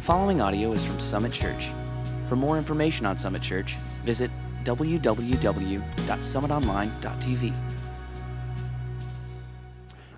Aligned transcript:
The 0.00 0.06
following 0.06 0.40
audio 0.40 0.72
is 0.72 0.82
from 0.82 0.98
Summit 0.98 1.30
Church. 1.30 1.72
For 2.24 2.34
more 2.34 2.56
information 2.56 3.04
on 3.04 3.18
Summit 3.18 3.42
Church, 3.42 3.74
visit 4.00 4.30
www.summitonline.tv. 4.64 7.52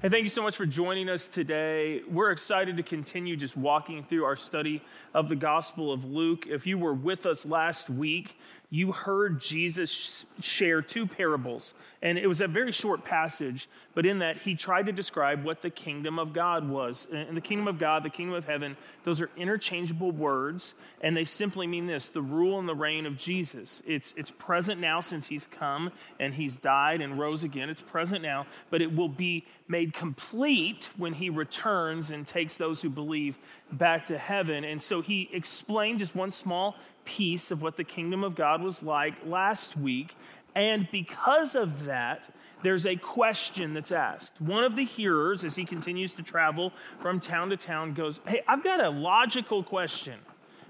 Hey, 0.00 0.08
thank 0.08 0.22
you 0.22 0.28
so 0.28 0.40
much 0.40 0.54
for 0.54 0.66
joining 0.66 1.08
us 1.08 1.26
today. 1.26 2.02
We're 2.08 2.30
excited 2.30 2.76
to 2.76 2.84
continue 2.84 3.34
just 3.34 3.56
walking 3.56 4.04
through 4.04 4.24
our 4.24 4.36
study 4.36 4.84
of 5.14 5.28
the 5.28 5.34
Gospel 5.34 5.92
of 5.92 6.04
Luke. 6.04 6.46
If 6.46 6.64
you 6.64 6.78
were 6.78 6.94
with 6.94 7.26
us 7.26 7.44
last 7.44 7.90
week, 7.90 8.36
you 8.72 8.90
heard 8.90 9.38
Jesus 9.38 10.24
share 10.40 10.80
two 10.80 11.06
parables. 11.06 11.74
And 12.00 12.16
it 12.16 12.26
was 12.26 12.40
a 12.40 12.48
very 12.48 12.72
short 12.72 13.04
passage, 13.04 13.68
but 13.94 14.06
in 14.06 14.20
that 14.20 14.38
he 14.38 14.54
tried 14.54 14.86
to 14.86 14.92
describe 14.92 15.44
what 15.44 15.60
the 15.60 15.68
kingdom 15.68 16.18
of 16.18 16.32
God 16.32 16.66
was. 16.66 17.06
And 17.12 17.36
the 17.36 17.42
kingdom 17.42 17.68
of 17.68 17.78
God, 17.78 18.02
the 18.02 18.08
kingdom 18.08 18.34
of 18.34 18.46
heaven, 18.46 18.78
those 19.04 19.20
are 19.20 19.28
interchangeable 19.36 20.10
words, 20.10 20.72
and 21.02 21.14
they 21.14 21.26
simply 21.26 21.66
mean 21.66 21.86
this 21.86 22.08
the 22.08 22.22
rule 22.22 22.58
and 22.58 22.66
the 22.66 22.74
reign 22.74 23.04
of 23.04 23.18
Jesus. 23.18 23.82
It's, 23.86 24.14
it's 24.16 24.30
present 24.30 24.80
now 24.80 25.00
since 25.00 25.28
he's 25.28 25.46
come 25.46 25.92
and 26.18 26.32
he's 26.32 26.56
died 26.56 27.02
and 27.02 27.18
rose 27.18 27.44
again. 27.44 27.68
It's 27.68 27.82
present 27.82 28.22
now, 28.22 28.46
but 28.70 28.80
it 28.80 28.96
will 28.96 29.10
be 29.10 29.44
made 29.68 29.92
complete 29.92 30.88
when 30.96 31.12
he 31.12 31.28
returns 31.28 32.10
and 32.10 32.26
takes 32.26 32.56
those 32.56 32.80
who 32.80 32.88
believe 32.88 33.36
back 33.70 34.06
to 34.06 34.16
heaven. 34.16 34.64
And 34.64 34.82
so 34.82 35.02
he 35.02 35.28
explained 35.32 35.98
just 35.98 36.14
one 36.14 36.30
small 36.30 36.76
piece 37.04 37.50
of 37.50 37.62
what 37.62 37.76
the 37.76 37.84
kingdom 37.84 38.24
of 38.24 38.34
God 38.34 38.62
was 38.62 38.82
like 38.82 39.14
last 39.26 39.76
week. 39.76 40.16
And 40.54 40.88
because 40.90 41.54
of 41.54 41.84
that, 41.84 42.22
there's 42.62 42.86
a 42.86 42.96
question 42.96 43.74
that's 43.74 43.90
asked. 43.90 44.40
One 44.40 44.64
of 44.64 44.76
the 44.76 44.84
hearers, 44.84 45.44
as 45.44 45.56
he 45.56 45.64
continues 45.64 46.12
to 46.14 46.22
travel 46.22 46.72
from 47.00 47.20
town 47.20 47.50
to 47.50 47.56
town, 47.56 47.94
goes, 47.94 48.20
Hey, 48.26 48.42
I've 48.46 48.62
got 48.62 48.82
a 48.82 48.90
logical 48.90 49.62
question. 49.62 50.20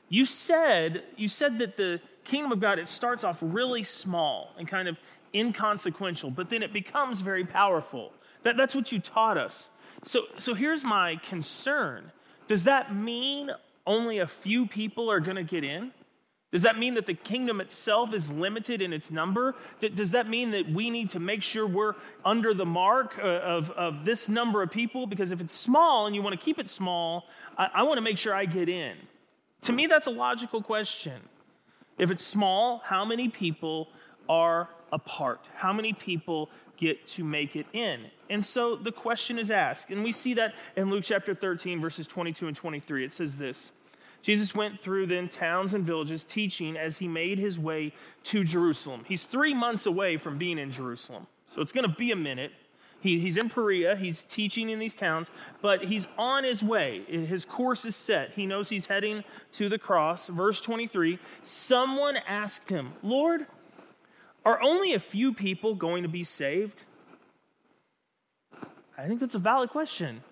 You 0.09 0.25
said, 0.25 1.05
you 1.17 1.29
said 1.29 1.59
that 1.59 1.77
the 1.77 2.01
kingdom 2.25 2.53
of 2.53 2.61
God, 2.61 2.79
it 2.79 2.89
starts 2.89 3.25
off 3.25 3.39
really 3.41 3.83
small 3.83 4.55
and 4.59 4.69
kind 4.69 4.89
of 4.89 4.99
inconsequential, 5.35 6.31
but 6.31 6.51
then 6.51 6.63
it 6.63 6.73
becomes 6.73 7.21
very 7.21 7.45
powerful. 7.45 8.13
That, 8.43 8.57
that's 8.57 8.75
what 8.75 8.93
you 8.93 8.99
taught 9.01 9.39
us. 9.39 9.71
So, 10.05 10.25
so 10.39 10.55
here's 10.55 10.85
my 10.85 11.17
concern. 11.17 12.13
Does 12.49 12.65
that 12.65 12.95
mean 12.95 13.51
only 13.87 14.19
a 14.19 14.27
few 14.27 14.67
people 14.67 15.11
are 15.11 15.21
going 15.21 15.37
to 15.37 15.45
get 15.45 15.65
in? 15.65 15.93
Does 16.53 16.63
that 16.63 16.79
mean 16.79 16.95
that 16.95 17.07
the 17.07 17.15
kingdom 17.15 17.63
itself 17.63 18.13
is 18.13 18.31
limited 18.31 18.83
in 18.83 18.93
its 18.93 19.11
number? 19.11 19.55
Does 19.81 20.11
that 20.11 20.29
mean 20.29 20.51
that 20.51 20.71
we 20.71 20.91
need 20.91 21.09
to 21.11 21.21
make 21.21 21.43
sure 21.43 21.67
we're 21.67 21.95
under 22.27 22.53
the 22.53 22.67
mark 22.67 23.19
uh, 23.19 23.23
of, 23.23 23.71
of 23.71 24.05
this 24.05 24.29
number 24.29 24.63
of 24.63 24.71
people? 24.71 25.07
Because 25.07 25.33
if 25.33 25.41
it's 25.41 25.55
small 25.55 26.07
and 26.07 26.15
you 26.15 26.21
want 26.21 26.39
to 26.39 26.45
keep 26.45 26.59
it 26.59 26.69
small, 26.69 27.27
I, 27.57 27.71
I 27.77 27.83
want 27.85 27.97
to 27.97 28.03
make 28.03 28.19
sure 28.19 28.35
I 28.35 28.45
get 28.45 28.69
in. 28.69 28.99
To 29.63 29.73
me, 29.73 29.87
that's 29.87 30.07
a 30.07 30.11
logical 30.11 30.63
question. 30.63 31.23
If 31.97 32.11
it's 32.11 32.25
small, 32.25 32.83
how 32.85 33.07
many 33.07 33.31
people 33.31 33.89
are 34.29 34.69
a 34.93 34.99
part? 34.99 35.49
How 35.55 35.73
many 35.73 35.95
people 35.95 36.51
get 36.77 37.07
to 37.09 37.25
make 37.25 37.57
it 37.57 37.67
in? 37.73 38.11
And 38.29 38.45
so 38.45 38.77
the 38.77 38.93
question 38.93 39.39
is 39.39 39.51
asked. 39.51 39.91
And 39.91 40.05
we 40.05 40.13
see 40.13 40.35
that 40.35 40.55
in 40.77 40.91
Luke 40.91 41.05
chapter 41.05 41.33
13, 41.33 41.81
verses 41.81 42.07
22 42.07 42.49
and 42.49 42.57
23. 42.57 43.05
It 43.07 43.13
says 43.13 43.39
this. 43.39 43.73
Jesus 44.23 44.55
went 44.55 44.81
through 44.81 45.07
then 45.07 45.29
towns 45.29 45.75
and 45.75 45.85
villages 45.85 46.25
teaching 46.25 46.77
as 46.77 46.99
he 46.99 47.09
made 47.09 47.39
his 47.39 47.59
way 47.59 47.93
to 48.25 48.45
Jerusalem. 48.45 49.05
He's 49.07 49.25
three 49.25 49.53
months 49.53 49.85
away 49.85 50.17
from 50.17 50.39
being 50.39 50.59
in 50.59 50.71
Jerusalem, 50.71 51.27
so 51.47 51.61
it's 51.61 51.73
going 51.73 51.89
to 51.89 51.95
be 51.95 52.13
a 52.13 52.17
minute. 52.17 52.53
He, 53.01 53.19
he's 53.19 53.37
in 53.37 53.49
Perea, 53.49 53.97
he's 53.97 54.23
teaching 54.23 54.71
in 54.71 54.79
these 54.79 54.95
towns, 54.95 55.29
but 55.61 55.87
he's 55.87 56.07
on 56.17 56.45
his 56.45 56.63
way. 56.63 57.03
His 57.09 57.45
course 57.45 57.85
is 57.85 57.97
set. 57.97 58.35
He 58.35 58.47
knows 58.47 58.69
he's 58.69 58.87
heading 58.87 59.25
to 59.53 59.69
the 59.69 59.79
cross. 59.79 60.29
Verse 60.29 60.61
23 60.61 61.19
Someone 61.43 62.19
asked 62.29 62.69
him, 62.69 62.93
Lord, 63.03 63.47
are 64.45 64.63
only 64.63 64.95
a 64.95 65.01
few 65.01 65.35
people 65.35 65.75
going 65.75 66.05
to 66.05 66.09
be 66.09 66.23
saved? 66.23 66.85
I 68.97 69.09
think 69.09 69.19
that's 69.19 69.35
a 69.35 69.41
valid 69.41 69.71
question. 69.71 70.23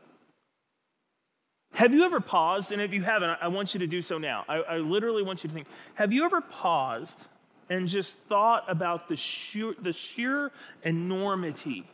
Have 1.74 1.94
you 1.94 2.04
ever 2.04 2.20
paused? 2.20 2.72
And 2.72 2.82
if 2.82 2.92
you 2.92 3.02
haven't, 3.02 3.38
I 3.40 3.48
want 3.48 3.74
you 3.74 3.80
to 3.80 3.86
do 3.86 4.02
so 4.02 4.18
now. 4.18 4.44
I, 4.48 4.56
I 4.56 4.76
literally 4.78 5.22
want 5.22 5.44
you 5.44 5.48
to 5.48 5.54
think 5.54 5.66
have 5.94 6.12
you 6.12 6.24
ever 6.24 6.40
paused 6.40 7.24
and 7.68 7.88
just 7.88 8.18
thought 8.18 8.64
about 8.68 9.08
the 9.08 9.16
sheer, 9.16 9.74
the 9.80 9.92
sheer 9.92 10.50
enormity 10.82 11.86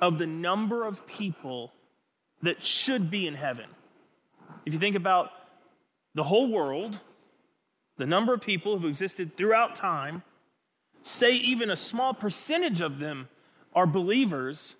of 0.00 0.18
the 0.18 0.26
number 0.26 0.84
of 0.84 1.06
people 1.06 1.72
that 2.42 2.62
should 2.62 3.10
be 3.10 3.26
in 3.26 3.34
heaven? 3.34 3.66
If 4.66 4.72
you 4.72 4.78
think 4.78 4.96
about 4.96 5.30
the 6.14 6.24
whole 6.24 6.48
world, 6.48 7.00
the 7.96 8.06
number 8.06 8.34
of 8.34 8.40
people 8.40 8.78
who've 8.78 8.88
existed 8.88 9.36
throughout 9.36 9.74
time, 9.74 10.22
say 11.02 11.32
even 11.34 11.70
a 11.70 11.76
small 11.76 12.14
percentage 12.14 12.80
of 12.80 12.98
them 12.98 13.28
are 13.74 13.86
believers, 13.86 14.76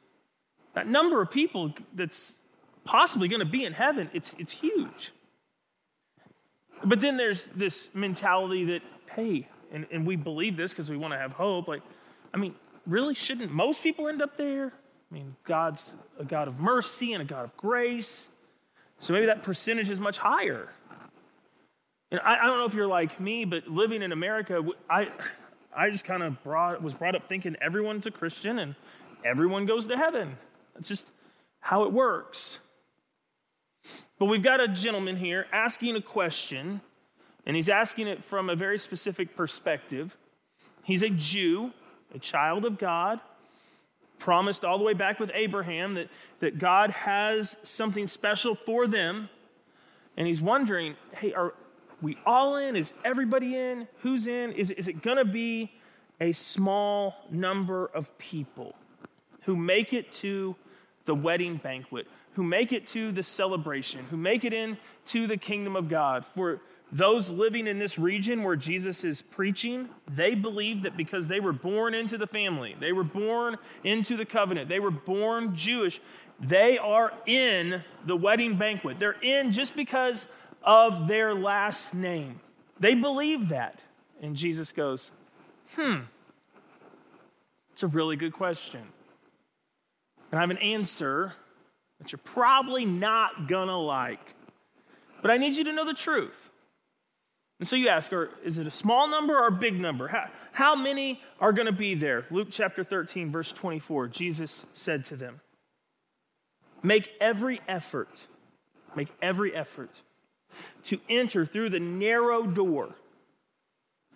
that 0.74 0.86
number 0.86 1.22
of 1.22 1.30
people 1.30 1.74
that's 1.94 2.41
possibly 2.84 3.28
going 3.28 3.40
to 3.40 3.46
be 3.46 3.64
in 3.64 3.72
heaven, 3.72 4.10
it's, 4.12 4.34
it's 4.38 4.52
huge. 4.52 5.12
But 6.84 7.00
then 7.00 7.16
there's 7.16 7.46
this 7.46 7.94
mentality 7.94 8.64
that, 8.64 8.82
hey, 9.10 9.48
and, 9.72 9.86
and 9.90 10.06
we 10.06 10.16
believe 10.16 10.56
this 10.56 10.72
because 10.72 10.90
we 10.90 10.96
want 10.96 11.14
to 11.14 11.18
have 11.18 11.32
hope. 11.32 11.68
Like, 11.68 11.82
I 12.34 12.36
mean, 12.36 12.54
really, 12.86 13.14
shouldn't 13.14 13.52
most 13.52 13.82
people 13.82 14.08
end 14.08 14.20
up 14.20 14.36
there? 14.36 14.66
I 15.10 15.14
mean, 15.14 15.36
God's 15.44 15.96
a 16.18 16.24
God 16.24 16.48
of 16.48 16.60
mercy 16.60 17.12
and 17.12 17.22
a 17.22 17.24
God 17.24 17.44
of 17.44 17.56
grace. 17.56 18.28
So 18.98 19.12
maybe 19.12 19.26
that 19.26 19.42
percentage 19.42 19.90
is 19.90 20.00
much 20.00 20.18
higher. 20.18 20.68
And 22.10 22.20
I, 22.20 22.38
I 22.38 22.46
don't 22.46 22.58
know 22.58 22.64
if 22.64 22.74
you're 22.74 22.86
like 22.86 23.20
me, 23.20 23.44
but 23.44 23.68
living 23.68 24.02
in 24.02 24.12
America, 24.12 24.62
I, 24.88 25.10
I 25.74 25.90
just 25.90 26.04
kind 26.04 26.22
of 26.22 26.42
brought, 26.42 26.82
was 26.82 26.94
brought 26.94 27.14
up 27.14 27.26
thinking 27.26 27.56
everyone's 27.60 28.06
a 28.06 28.10
Christian 28.10 28.58
and 28.58 28.74
everyone 29.24 29.66
goes 29.66 29.86
to 29.88 29.96
heaven. 29.96 30.36
That's 30.74 30.88
just 30.88 31.10
how 31.60 31.84
it 31.84 31.92
works. 31.92 32.58
But 34.22 34.28
we've 34.28 34.40
got 34.40 34.60
a 34.60 34.68
gentleman 34.68 35.16
here 35.16 35.48
asking 35.52 35.96
a 35.96 36.00
question, 36.00 36.80
and 37.44 37.56
he's 37.56 37.68
asking 37.68 38.06
it 38.06 38.24
from 38.24 38.48
a 38.48 38.54
very 38.54 38.78
specific 38.78 39.34
perspective. 39.34 40.16
He's 40.84 41.02
a 41.02 41.10
Jew, 41.10 41.72
a 42.14 42.20
child 42.20 42.64
of 42.64 42.78
God, 42.78 43.18
promised 44.20 44.64
all 44.64 44.78
the 44.78 44.84
way 44.84 44.92
back 44.92 45.18
with 45.18 45.32
Abraham 45.34 45.94
that, 45.94 46.08
that 46.38 46.58
God 46.60 46.92
has 46.92 47.56
something 47.64 48.06
special 48.06 48.54
for 48.54 48.86
them. 48.86 49.28
And 50.16 50.28
he's 50.28 50.40
wondering 50.40 50.94
hey, 51.16 51.32
are 51.32 51.54
we 52.00 52.16
all 52.24 52.54
in? 52.54 52.76
Is 52.76 52.92
everybody 53.04 53.56
in? 53.56 53.88
Who's 54.02 54.28
in? 54.28 54.52
Is, 54.52 54.70
is 54.70 54.86
it 54.86 55.02
going 55.02 55.18
to 55.18 55.24
be 55.24 55.72
a 56.20 56.30
small 56.30 57.16
number 57.28 57.86
of 57.86 58.16
people 58.18 58.76
who 59.46 59.56
make 59.56 59.92
it 59.92 60.12
to 60.12 60.54
the 61.04 61.14
wedding 61.14 61.56
banquet, 61.56 62.06
who 62.34 62.42
make 62.42 62.72
it 62.72 62.86
to 62.88 63.12
the 63.12 63.22
celebration, 63.22 64.04
who 64.10 64.16
make 64.16 64.44
it 64.44 64.52
into 64.52 65.26
the 65.26 65.36
kingdom 65.36 65.76
of 65.76 65.88
God. 65.88 66.24
For 66.24 66.60
those 66.90 67.30
living 67.30 67.66
in 67.66 67.78
this 67.78 67.98
region 67.98 68.42
where 68.42 68.56
Jesus 68.56 69.02
is 69.02 69.22
preaching, 69.22 69.88
they 70.10 70.34
believe 70.34 70.82
that 70.82 70.96
because 70.96 71.28
they 71.28 71.40
were 71.40 71.52
born 71.52 71.94
into 71.94 72.18
the 72.18 72.26
family, 72.26 72.76
they 72.78 72.92
were 72.92 73.04
born 73.04 73.56
into 73.82 74.16
the 74.16 74.26
covenant, 74.26 74.68
they 74.68 74.80
were 74.80 74.90
born 74.90 75.54
Jewish, 75.54 76.00
they 76.38 76.76
are 76.78 77.12
in 77.24 77.84
the 78.04 78.16
wedding 78.16 78.56
banquet. 78.56 78.98
They're 78.98 79.16
in 79.22 79.52
just 79.52 79.76
because 79.76 80.26
of 80.62 81.06
their 81.06 81.34
last 81.34 81.94
name. 81.94 82.40
They 82.80 82.94
believe 82.94 83.48
that. 83.50 83.82
And 84.20 84.36
Jesus 84.36 84.72
goes, 84.72 85.12
hmm, 85.76 86.00
it's 87.72 87.82
a 87.82 87.86
really 87.86 88.16
good 88.16 88.32
question. 88.32 88.82
And 90.32 90.38
I 90.38 90.42
have 90.42 90.50
an 90.50 90.58
answer 90.58 91.34
that 92.00 92.10
you're 92.10 92.18
probably 92.24 92.84
not 92.84 93.46
gonna 93.46 93.78
like. 93.78 94.34
But 95.20 95.30
I 95.30 95.36
need 95.36 95.54
you 95.54 95.62
to 95.64 95.72
know 95.72 95.84
the 95.84 95.94
truth. 95.94 96.50
And 97.62 97.68
so 97.68 97.76
you 97.76 97.86
ask, 97.86 98.12
or 98.12 98.30
is 98.42 98.58
it 98.58 98.66
a 98.66 98.72
small 98.72 99.06
number 99.06 99.38
or 99.38 99.46
a 99.46 99.52
big 99.52 99.80
number? 99.80 100.08
How, 100.08 100.28
how 100.50 100.74
many 100.74 101.20
are 101.38 101.52
going 101.52 101.66
to 101.66 101.72
be 101.72 101.94
there? 101.94 102.26
Luke 102.28 102.48
chapter 102.50 102.82
13, 102.82 103.30
verse 103.30 103.52
24, 103.52 104.08
Jesus 104.08 104.66
said 104.72 105.04
to 105.04 105.16
them, 105.16 105.40
Make 106.82 107.12
every 107.20 107.60
effort, 107.68 108.26
make 108.96 109.10
every 109.22 109.54
effort 109.54 110.02
to 110.82 110.98
enter 111.08 111.46
through 111.46 111.70
the 111.70 111.78
narrow 111.78 112.42
door. 112.42 112.96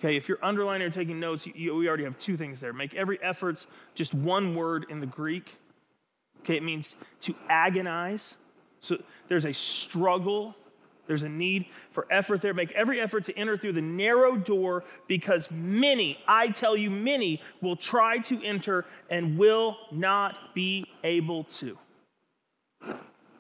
Okay, 0.01 0.17
if 0.17 0.29
you're 0.29 0.45
underlining 0.45 0.85
or 0.85 0.91
taking 0.91 1.21
notes, 1.21 1.47
you, 1.47 1.53
you, 1.55 1.75
we 1.77 1.87
already 1.87 2.03
have 2.03 2.19
two 2.19 2.37
things 2.37 2.59
there. 2.59 2.73
Make 2.73 2.97
every 2.97 3.23
effort, 3.23 3.65
just 3.95 4.13
one 4.13 4.57
word 4.57 4.87
in 4.91 4.99
the 4.99 5.07
Greek. 5.07 5.61
Okay, 6.47 6.57
it 6.57 6.63
means 6.63 6.95
to 7.23 7.35
agonize. 7.49 8.37
So 8.79 8.99
there's 9.27 9.45
a 9.45 9.53
struggle, 9.53 10.55
there's 11.09 11.25
a 11.25 11.29
need 11.29 11.67
for 11.91 12.07
effort 12.09 12.41
there. 12.41 12.55
Make 12.55 12.71
every 12.71 13.01
effort 13.01 13.25
to 13.25 13.37
enter 13.37 13.57
through 13.57 13.73
the 13.73 13.83
narrow 13.83 14.37
door 14.37 14.85
because 15.09 15.51
many, 15.51 16.21
I 16.29 16.51
tell 16.51 16.77
you, 16.77 16.89
many 16.89 17.43
will 17.61 17.75
try 17.75 18.19
to 18.19 18.41
enter 18.45 18.85
and 19.11 19.37
will 19.37 19.77
not 19.91 20.55
be 20.55 20.87
able 21.03 21.43
to. 21.45 21.77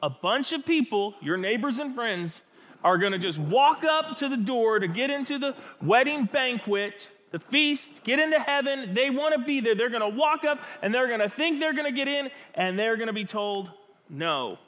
A 0.03 0.11
bunch 0.11 0.53
of 0.53 0.67
people, 0.67 1.14
your 1.20 1.37
neighbors 1.37 1.79
and 1.79 1.94
friends, 1.94 2.43
are 2.82 2.99
going 2.99 3.12
to 3.12 3.19
just 3.19 3.38
walk 3.38 3.85
up 3.85 4.17
to 4.17 4.29
the 4.29 4.37
door 4.37 4.81
to 4.81 4.88
get 4.88 5.11
into 5.11 5.38
the 5.38 5.55
wedding 5.81 6.25
banquet, 6.25 7.11
the 7.31 7.38
feast, 7.38 8.05
get 8.05 8.19
into 8.19 8.38
heaven. 8.38 8.94
They 8.94 9.11
want 9.11 9.34
to 9.34 9.40
be 9.40 9.61
there. 9.61 9.75
They're 9.75 9.90
going 9.90 10.00
to 10.00 10.17
walk 10.17 10.44
up 10.44 10.61
and 10.82 10.94
they're 10.94 11.08
going 11.08 11.20
to 11.20 11.28
think 11.28 11.61
they're 11.61 11.75
going 11.75 11.87
to 11.87 11.93
get 11.93 12.08
in, 12.08 12.31
and 12.55 12.78
they're 12.78 12.96
going 12.96 13.08
to 13.08 13.12
be 13.12 13.25
told 13.25 13.70
no. 14.08 14.58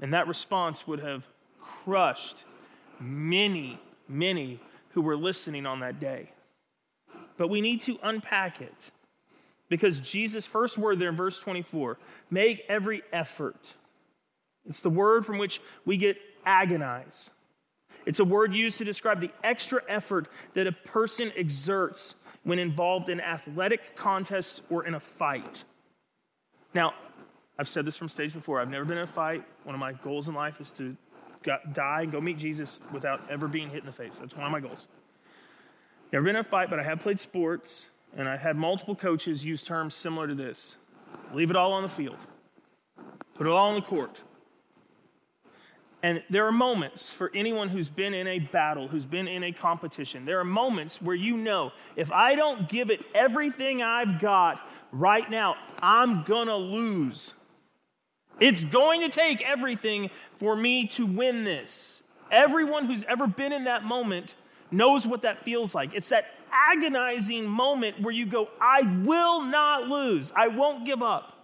And 0.00 0.14
that 0.14 0.26
response 0.26 0.86
would 0.86 1.00
have 1.00 1.24
crushed 1.60 2.44
many, 2.98 3.78
many 4.08 4.60
who 4.90 5.02
were 5.02 5.16
listening 5.16 5.66
on 5.66 5.80
that 5.80 6.00
day. 6.00 6.30
But 7.36 7.48
we 7.48 7.60
need 7.60 7.80
to 7.82 7.98
unpack 8.02 8.60
it 8.60 8.90
because 9.68 10.00
Jesus' 10.00 10.46
first 10.46 10.76
word 10.76 10.98
there 10.98 11.08
in 11.08 11.16
verse 11.16 11.38
24 11.40 11.98
make 12.30 12.64
every 12.68 13.02
effort. 13.12 13.74
It's 14.66 14.80
the 14.80 14.90
word 14.90 15.24
from 15.24 15.38
which 15.38 15.60
we 15.84 15.96
get 15.96 16.18
agonize. 16.44 17.30
It's 18.06 18.18
a 18.18 18.24
word 18.24 18.54
used 18.54 18.78
to 18.78 18.84
describe 18.84 19.20
the 19.20 19.30
extra 19.44 19.82
effort 19.88 20.28
that 20.54 20.66
a 20.66 20.72
person 20.72 21.32
exerts 21.36 22.14
when 22.42 22.58
involved 22.58 23.08
in 23.08 23.20
athletic 23.20 23.96
contests 23.96 24.62
or 24.70 24.86
in 24.86 24.94
a 24.94 25.00
fight. 25.00 25.64
Now, 26.74 26.94
I've 27.58 27.68
said 27.68 27.84
this 27.84 27.96
from 27.96 28.08
stage 28.08 28.32
before. 28.32 28.60
I've 28.60 28.70
never 28.70 28.84
been 28.84 28.96
in 28.96 29.04
a 29.04 29.06
fight. 29.06 29.44
One 29.64 29.74
of 29.74 29.80
my 29.80 29.92
goals 29.92 30.28
in 30.28 30.34
life 30.34 30.60
is 30.60 30.72
to 30.72 30.96
die 31.72 32.02
and 32.02 32.12
go 32.12 32.20
meet 32.20 32.38
Jesus 32.38 32.80
without 32.92 33.20
ever 33.30 33.48
being 33.48 33.68
hit 33.70 33.80
in 33.80 33.86
the 33.86 33.92
face. 33.92 34.18
That's 34.18 34.34
one 34.34 34.46
of 34.46 34.52
my 34.52 34.60
goals. 34.60 34.88
Never 36.12 36.24
been 36.24 36.36
in 36.36 36.40
a 36.40 36.44
fight, 36.44 36.70
but 36.70 36.80
I 36.80 36.82
have 36.82 37.00
played 37.00 37.20
sports, 37.20 37.88
and 38.16 38.28
I've 38.28 38.40
had 38.40 38.56
multiple 38.56 38.94
coaches 38.94 39.44
use 39.44 39.62
terms 39.62 39.94
similar 39.94 40.26
to 40.26 40.34
this 40.34 40.76
leave 41.34 41.50
it 41.50 41.56
all 41.56 41.72
on 41.72 41.82
the 41.82 41.88
field, 41.88 42.16
put 43.34 43.46
it 43.46 43.50
all 43.50 43.68
on 43.68 43.74
the 43.74 43.82
court. 43.82 44.22
And 46.02 46.22
there 46.30 46.46
are 46.46 46.52
moments 46.52 47.12
for 47.12 47.30
anyone 47.34 47.68
who's 47.68 47.90
been 47.90 48.14
in 48.14 48.26
a 48.26 48.38
battle, 48.38 48.88
who's 48.88 49.04
been 49.04 49.28
in 49.28 49.44
a 49.44 49.52
competition, 49.52 50.24
there 50.24 50.40
are 50.40 50.44
moments 50.44 51.02
where 51.02 51.14
you 51.14 51.36
know 51.36 51.72
if 51.94 52.10
I 52.10 52.34
don't 52.34 52.68
give 52.68 52.90
it 52.90 53.04
everything 53.14 53.82
I've 53.82 54.18
got 54.18 54.66
right 54.92 55.28
now, 55.30 55.56
I'm 55.82 56.22
gonna 56.22 56.56
lose. 56.56 57.34
It's 58.38 58.64
going 58.64 59.02
to 59.02 59.10
take 59.10 59.46
everything 59.46 60.10
for 60.38 60.56
me 60.56 60.86
to 60.88 61.04
win 61.04 61.44
this. 61.44 62.02
Everyone 62.30 62.86
who's 62.86 63.04
ever 63.04 63.26
been 63.26 63.52
in 63.52 63.64
that 63.64 63.84
moment 63.84 64.34
knows 64.70 65.06
what 65.06 65.22
that 65.22 65.44
feels 65.44 65.74
like. 65.74 65.94
It's 65.94 66.08
that 66.08 66.26
agonizing 66.50 67.46
moment 67.46 68.00
where 68.00 68.14
you 68.14 68.24
go, 68.24 68.48
I 68.60 68.82
will 69.04 69.42
not 69.42 69.88
lose, 69.88 70.32
I 70.34 70.48
won't 70.48 70.86
give 70.86 71.02
up. 71.02 71.36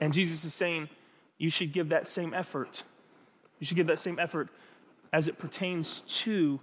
And 0.00 0.12
Jesus 0.12 0.44
is 0.44 0.52
saying, 0.52 0.90
you 1.38 1.48
should 1.50 1.72
give 1.72 1.88
that 1.88 2.06
same 2.06 2.34
effort. 2.34 2.82
You 3.58 3.66
should 3.66 3.76
give 3.76 3.86
that 3.86 3.98
same 3.98 4.18
effort 4.18 4.48
as 5.12 5.28
it 5.28 5.38
pertains 5.38 6.00
to 6.00 6.60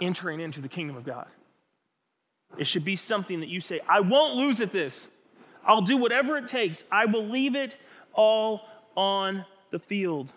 entering 0.00 0.40
into 0.40 0.60
the 0.60 0.68
kingdom 0.68 0.96
of 0.96 1.04
God. 1.04 1.28
It 2.58 2.66
should 2.66 2.84
be 2.84 2.96
something 2.96 3.40
that 3.40 3.48
you 3.48 3.60
say, 3.60 3.80
I 3.88 4.00
won't 4.00 4.36
lose 4.36 4.60
at 4.60 4.72
this. 4.72 5.08
I'll 5.64 5.82
do 5.82 5.96
whatever 5.96 6.36
it 6.36 6.46
takes. 6.46 6.84
I 6.90 7.06
will 7.06 7.24
leave 7.24 7.54
it 7.54 7.76
all 8.12 8.62
on 8.96 9.44
the 9.70 9.78
field. 9.78 10.32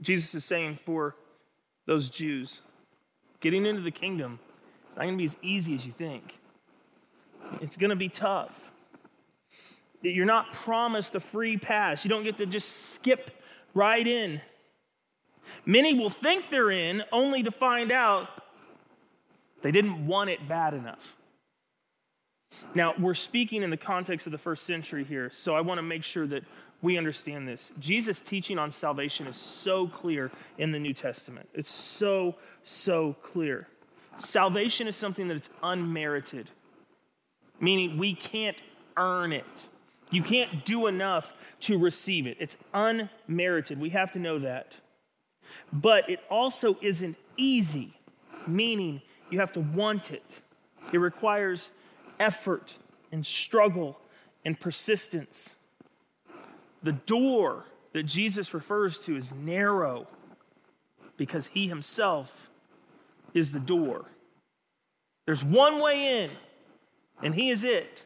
Jesus 0.00 0.34
is 0.34 0.44
saying 0.44 0.78
for 0.84 1.14
those 1.86 2.10
Jews, 2.10 2.62
getting 3.40 3.64
into 3.64 3.82
the 3.82 3.90
kingdom, 3.90 4.40
it's 4.86 4.96
not 4.96 5.02
going 5.02 5.14
to 5.14 5.18
be 5.18 5.24
as 5.24 5.36
easy 5.40 5.74
as 5.74 5.86
you 5.86 5.92
think. 5.92 6.38
It's 7.60 7.76
going 7.76 7.90
to 7.90 7.96
be 7.96 8.08
tough. 8.08 8.70
You're 10.02 10.26
not 10.26 10.52
promised 10.52 11.14
a 11.14 11.20
free 11.20 11.56
pass. 11.56 12.04
You 12.04 12.08
don't 12.08 12.24
get 12.24 12.38
to 12.38 12.46
just 12.46 12.92
skip 12.92 13.30
right 13.74 14.06
in. 14.06 14.40
Many 15.66 15.94
will 15.94 16.10
think 16.10 16.50
they're 16.50 16.70
in 16.70 17.02
only 17.12 17.42
to 17.42 17.50
find 17.50 17.92
out 17.92 18.28
they 19.62 19.72
didn't 19.72 20.06
want 20.06 20.30
it 20.30 20.48
bad 20.48 20.74
enough. 20.74 21.16
Now, 22.74 22.94
we're 22.98 23.14
speaking 23.14 23.62
in 23.62 23.70
the 23.70 23.76
context 23.76 24.26
of 24.26 24.32
the 24.32 24.38
first 24.38 24.64
century 24.64 25.04
here, 25.04 25.30
so 25.30 25.54
I 25.54 25.60
want 25.60 25.78
to 25.78 25.82
make 25.82 26.04
sure 26.04 26.26
that 26.28 26.44
we 26.82 26.98
understand 26.98 27.48
this. 27.48 27.72
Jesus' 27.80 28.20
teaching 28.20 28.58
on 28.58 28.70
salvation 28.70 29.26
is 29.26 29.36
so 29.36 29.88
clear 29.88 30.30
in 30.58 30.70
the 30.70 30.78
New 30.78 30.92
Testament. 30.92 31.48
It's 31.54 31.70
so, 31.70 32.36
so 32.62 33.14
clear. 33.22 33.66
Salvation 34.16 34.86
is 34.86 34.94
something 34.94 35.26
that 35.28 35.36
it's 35.36 35.50
unmerited, 35.62 36.50
meaning 37.58 37.96
we 37.96 38.14
can't 38.14 38.60
earn 38.96 39.32
it. 39.32 39.68
You 40.10 40.22
can't 40.22 40.64
do 40.64 40.86
enough 40.86 41.32
to 41.60 41.78
receive 41.78 42.26
it. 42.26 42.36
It's 42.38 42.56
unmerited. 42.72 43.80
We 43.80 43.90
have 43.90 44.12
to 44.12 44.18
know 44.18 44.38
that. 44.38 44.76
But 45.72 46.08
it 46.08 46.20
also 46.30 46.76
isn't 46.80 47.16
easy, 47.36 47.94
meaning 48.46 49.02
you 49.30 49.40
have 49.40 49.52
to 49.52 49.60
want 49.60 50.10
it. 50.12 50.40
It 50.92 50.98
requires 50.98 51.72
effort 52.20 52.76
and 53.10 53.24
struggle 53.24 54.00
and 54.44 54.58
persistence. 54.58 55.56
The 56.82 56.92
door 56.92 57.64
that 57.92 58.04
Jesus 58.04 58.52
refers 58.52 58.98
to 59.06 59.16
is 59.16 59.32
narrow 59.32 60.06
because 61.16 61.46
he 61.48 61.68
himself 61.68 62.50
is 63.32 63.52
the 63.52 63.60
door. 63.60 64.06
There's 65.26 65.42
one 65.42 65.80
way 65.80 66.22
in, 66.22 66.30
and 67.22 67.34
he 67.34 67.50
is 67.50 67.64
it. 67.64 68.04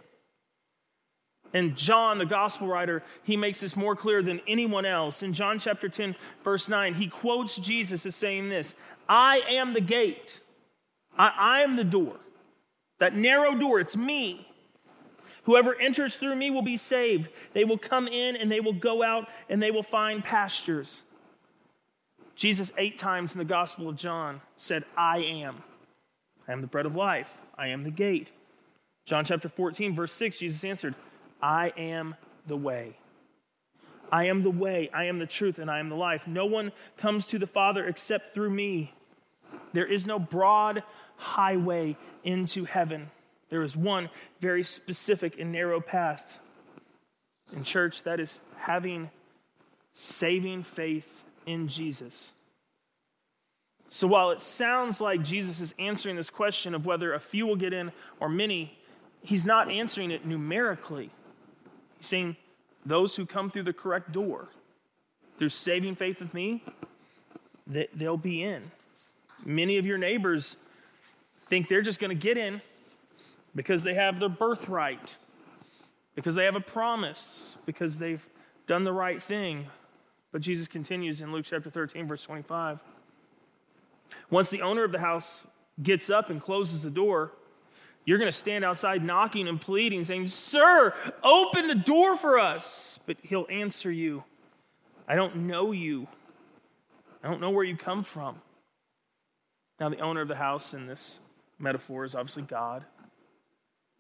And 1.55 1.77
John, 1.77 2.19
the 2.19 2.27
gospel 2.27 2.67
writer, 2.67 3.03
he 3.23 3.37
makes 3.37 3.61
this 3.61 3.77
more 3.77 3.97
clear 3.97 4.23
than 4.23 4.41
anyone 4.47 4.85
else. 4.85 5.23
In 5.23 5.33
John 5.33 5.59
chapter 5.59 5.89
10, 5.89 6.15
verse 6.45 6.69
9, 6.69 6.95
he 6.95 7.07
quotes 7.07 7.57
Jesus 7.57 8.05
as 8.05 8.15
saying 8.15 8.49
this 8.49 8.75
I 9.09 9.41
am 9.49 9.73
the 9.73 9.81
gate, 9.81 10.41
I, 11.17 11.33
I 11.37 11.61
am 11.61 11.77
the 11.77 11.85
door. 11.85 12.17
That 12.99 13.15
narrow 13.15 13.55
door, 13.55 13.79
it's 13.79 13.97
me. 13.97 14.45
Whoever 15.45 15.75
enters 15.81 16.17
through 16.17 16.37
me 16.37 16.51
will 16.51 16.63
be 16.63 16.77
saved. 16.77 17.31
They 17.55 17.65
will 17.65 17.79
come 17.79 18.07
in 18.07 18.37
and 18.37 18.53
they 18.53 18.61
will 18.61 18.75
go 18.75 19.03
out 19.03 19.29
and 19.49 19.63
they 19.63 19.71
will 19.71 19.83
find 19.83 20.23
pastures. 20.23 21.03
Jesus, 22.35 22.71
eight 22.77 22.99
times 22.99 23.33
in 23.33 23.39
the 23.39 23.45
Gospel 23.45 23.89
of 23.89 23.97
John, 23.97 24.43
said, 24.57 24.85
I 24.97 25.19
am. 25.19 25.63
I 26.47 26.53
am 26.53 26.61
the 26.61 26.67
bread 26.67 26.87
of 26.87 26.95
life. 26.95 27.39
I 27.57 27.69
am 27.69 27.83
the 27.83 27.91
gate. 27.91 28.31
John 29.07 29.25
chapter 29.25 29.49
14, 29.49 29.95
verse 29.95 30.13
6, 30.13 30.39
Jesus 30.39 30.63
answered, 30.65 30.95
I 31.41 31.73
am 31.77 32.15
the 32.47 32.57
way. 32.57 32.97
I 34.11 34.25
am 34.25 34.43
the 34.43 34.51
way, 34.51 34.91
I 34.93 35.05
am 35.05 35.19
the 35.19 35.27
truth, 35.27 35.59
and 35.59 35.71
I 35.71 35.81
am 35.81 35.91
the 35.91 35.97
life. 35.97 36.27
No 36.27 36.47
one 36.47 36.73
comes 36.97 37.27
to 37.27 37.39
the 37.39 37.47
Father 37.47 37.87
except 37.87 38.33
through 38.33 38.51
me. 38.51 38.95
There 39.73 39.87
is 39.87 40.07
no 40.07 40.19
broad 40.19 40.83
highway 41.17 41.97
into 42.25 42.65
heaven. 42.65 43.11
There 43.51 43.63
is 43.63 43.77
one 43.77 44.09
very 44.41 44.63
specific 44.63 45.39
and 45.39 45.53
narrow 45.53 45.81
path. 45.81 46.39
In 47.53 47.65
church, 47.65 48.03
that 48.05 48.21
is 48.21 48.41
having 48.57 49.11
saving 49.93 50.63
faith 50.63 51.25
in 51.47 51.69
Jesus. 51.69 52.33
So 53.91 54.07
while 54.07 54.31
it 54.31 54.41
sounds 54.41 55.01
like 55.01 55.23
Jesus 55.23 55.61
is 55.61 55.75
answering 55.79 56.17
this 56.17 56.31
question 56.31 56.75
of 56.75 56.85
whether 56.85 57.15
a 57.15 57.21
few 57.21 57.47
will 57.47 57.57
get 57.57 57.73
in 57.73 57.91
or 58.21 58.29
many, 58.29 58.79
he's 59.23 59.47
not 59.47 59.71
answering 59.71 60.11
it 60.11 60.27
numerically. 60.27 61.11
He's 61.99 62.07
saying 62.07 62.37
those 62.87 63.17
who 63.17 63.27
come 63.27 63.51
through 63.51 63.65
the 63.65 63.73
correct 63.73 64.13
door, 64.13 64.49
through 65.37 65.51
saving 65.51 65.95
faith 65.95 66.21
with 66.21 66.33
me, 66.33 66.65
that 67.67 67.91
they'll 67.95 68.17
be 68.17 68.43
in. 68.43 68.71
Many 69.45 69.77
of 69.77 69.87
your 69.87 69.99
neighbors 69.99 70.57
think 71.47 71.69
they're 71.69 71.83
just 71.83 72.01
going 72.01 72.17
to 72.17 72.21
get 72.21 72.37
in 72.37 72.61
because 73.55 73.83
they 73.83 73.95
have 73.95 74.21
their 74.21 74.29
birthright, 74.29 75.17
because 76.15 76.35
they 76.35 76.45
have 76.45 76.57
a 76.57 76.61
promise, 76.61 77.59
because 77.67 77.99
they've 77.99 78.27
done 78.67 78.85
the 78.85 78.93
right 78.93 79.23
thing. 79.23 79.67
But 80.33 80.43
Jesus 80.43 80.69
continues 80.69 81.21
in 81.21 81.33
Luke 81.33 81.47
chapter 81.47 81.71
13, 81.71 82.07
verse 82.07 82.23
25. 82.23 82.81
Once 84.31 84.51
the 84.51 84.63
owner 84.63 84.85
of 84.85 84.93
the 84.93 85.01
house 85.01 85.47
gets 85.83 86.11
up 86.11 86.31
and 86.31 86.41
closes 86.41 86.83
the 86.83 86.91
door, 86.91 87.33
you're 88.09 88.17
going 88.17 88.27
to 88.27 88.33
stand 88.33 88.65
outside 88.65 89.05
knocking 89.05 89.47
and 89.49 89.61
pleading, 89.61 90.03
saying, 90.03 90.29
Sir, 90.29 90.95
open 91.23 91.67
the 91.67 91.75
door 91.75 92.17
for 92.17 92.39
us. 92.39 92.99
But 93.05 93.19
he'll 93.23 93.47
answer 93.51 93.93
you, 93.93 94.25
I 95.07 95.15
don't 95.15 95.37
know 95.37 95.73
you. 95.73 96.09
I 97.23 97.29
don't 97.29 97.39
know 97.39 97.51
where 97.51 97.65
you 97.65 97.77
come 97.77 98.03
from. 98.03 98.41
Now, 99.79 99.91
the 99.91 99.99
owner 99.99 100.23
of 100.23 100.29
the 100.29 100.37
house 100.37 100.73
in 100.73 100.87
this 100.87 101.21
metaphor 101.59 102.07
is 102.07 102.15
obviously 102.15 102.45
God. 102.45 102.87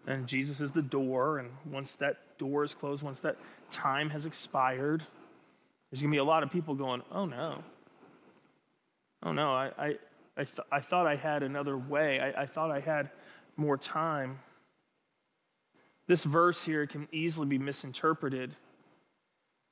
And 0.06 0.26
Jesus 0.26 0.62
is 0.62 0.72
the 0.72 0.80
door. 0.80 1.36
And 1.36 1.50
once 1.70 1.94
that 1.96 2.38
door 2.38 2.64
is 2.64 2.74
closed, 2.74 3.02
once 3.02 3.20
that 3.20 3.36
time 3.70 4.08
has 4.08 4.24
expired, 4.24 5.02
there's 5.90 6.00
going 6.00 6.10
to 6.10 6.14
be 6.14 6.18
a 6.18 6.24
lot 6.24 6.42
of 6.42 6.50
people 6.50 6.74
going, 6.74 7.02
oh 7.12 7.26
no. 7.26 7.62
Oh 9.22 9.32
no, 9.32 9.52
I, 9.52 9.70
I, 9.76 9.86
I, 10.34 10.44
th- 10.44 10.66
I 10.72 10.80
thought 10.80 11.06
I 11.06 11.16
had 11.16 11.42
another 11.42 11.76
way. 11.76 12.20
I, 12.20 12.44
I 12.44 12.46
thought 12.46 12.70
I 12.70 12.80
had 12.80 13.10
more 13.58 13.76
time. 13.76 14.40
This 16.06 16.24
verse 16.24 16.64
here 16.64 16.86
can 16.86 17.06
easily 17.12 17.46
be 17.46 17.58
misinterpreted 17.58 18.54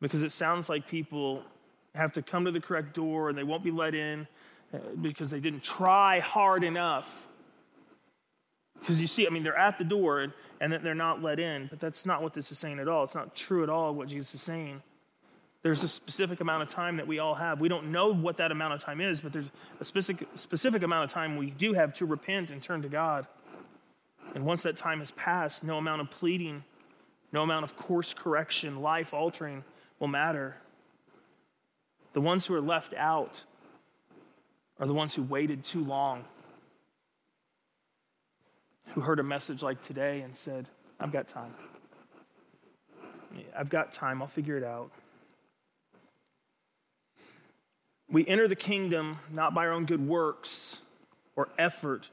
because 0.01 0.23
it 0.23 0.31
sounds 0.31 0.69
like 0.69 0.87
people 0.87 1.43
have 1.95 2.13
to 2.13 2.23
come 2.23 2.45
to 2.45 2.51
the 2.51 2.61
correct 2.61 2.95
door 2.95 3.29
and 3.29 3.39
they 3.39 3.43
won't 3.43 3.65
be 3.65 3.71
let 3.71 3.95
in 3.95 4.27
uh, 4.73 4.79
because 5.01 5.31
they 5.31 5.41
didn't 5.41 5.63
try 5.63 6.21
hard 6.21 6.63
enough. 6.63 7.27
Because 8.79 9.01
you 9.01 9.07
see, 9.07 9.27
I 9.27 9.31
mean, 9.31 9.43
they're 9.43 9.57
at 9.57 9.79
the 9.79 9.85
door 9.85 10.21
and, 10.61 10.73
they're 10.73 10.95
not 10.95 11.23
let 11.23 11.41
in, 11.41 11.67
but 11.69 11.81
that's 11.81 12.05
not 12.05 12.23
what 12.23 12.35
this 12.35 12.53
is 12.53 12.59
saying 12.59 12.79
at 12.79 12.89
all. 12.89 13.05
It's 13.05 13.15
not 13.15 13.35
true 13.35 13.63
at 13.63 13.71
all 13.71 13.95
what 13.95 14.09
Jesus 14.09 14.35
is 14.35 14.43
saying. 14.43 14.83
There's 15.63 15.83
a 15.83 15.89
specific 15.89 16.41
amount 16.41 16.63
of 16.63 16.69
time 16.69 16.99
that 16.99 17.07
we 17.07 17.19
all 17.19 17.35
have. 17.35 17.61
We 17.61 17.69
don't 17.69 17.91
know 17.91 18.13
what 18.13 18.37
that 18.37 18.53
amount 18.53 18.75
of 18.75 18.81
time 18.81 19.01
is, 19.01 19.21
but 19.21 19.33
there's 19.33 19.51
a 19.81 19.85
specific, 19.85 20.29
specific 20.35 20.83
amount 20.83 21.05
of 21.05 21.11
time 21.11 21.37
we 21.37 21.51
do 21.51 21.73
have 21.73 21.93
to 21.95 22.07
repent 22.07 22.51
and 22.51 22.63
turn 22.63 22.83
to 22.83 22.89
God. 22.89 23.27
And 24.35 24.45
once 24.45 24.63
that 24.65 24.77
time 24.77 24.99
has 24.99 25.11
passed, 25.13 25.65
no 25.65 25.79
amount 25.79 26.03
of 26.03 26.11
pleading, 26.11 26.65
no 27.33 27.43
amount 27.43 27.65
of 27.65 27.77
course 27.77 28.13
correction, 28.15 28.83
life 28.83 29.15
altering 29.15 29.65
will 29.99 30.09
matter. 30.09 30.57
The 32.13 32.21
ones 32.21 32.47
who 32.47 32.55
are 32.55 32.61
left 32.61 32.95
out 32.95 33.45
are 34.79 34.87
the 34.87 34.95
ones 34.95 35.15
who 35.15 35.23
waited 35.23 35.65
too 35.65 35.85
long, 35.85 36.25
who 38.95 39.01
heard 39.01 39.19
a 39.19 39.23
message 39.23 39.63
like 39.63 39.83
today 39.83 40.21
and 40.21 40.35
said, 40.35 40.69
I've 41.01 41.13
got 41.13 41.29
time. 41.29 41.55
I've 43.57 43.71
got 43.71 43.93
time. 43.93 44.23
I'll 44.23 44.29
figure 44.29 44.57
it 44.57 44.65
out. 44.65 44.91
We 48.09 48.27
enter 48.27 48.49
the 48.49 48.57
kingdom 48.57 49.19
not 49.33 49.53
by 49.53 49.67
our 49.67 49.73
own 49.73 49.85
good 49.85 50.07
works 50.07 50.81
or 51.35 51.49
effort, 51.59 52.09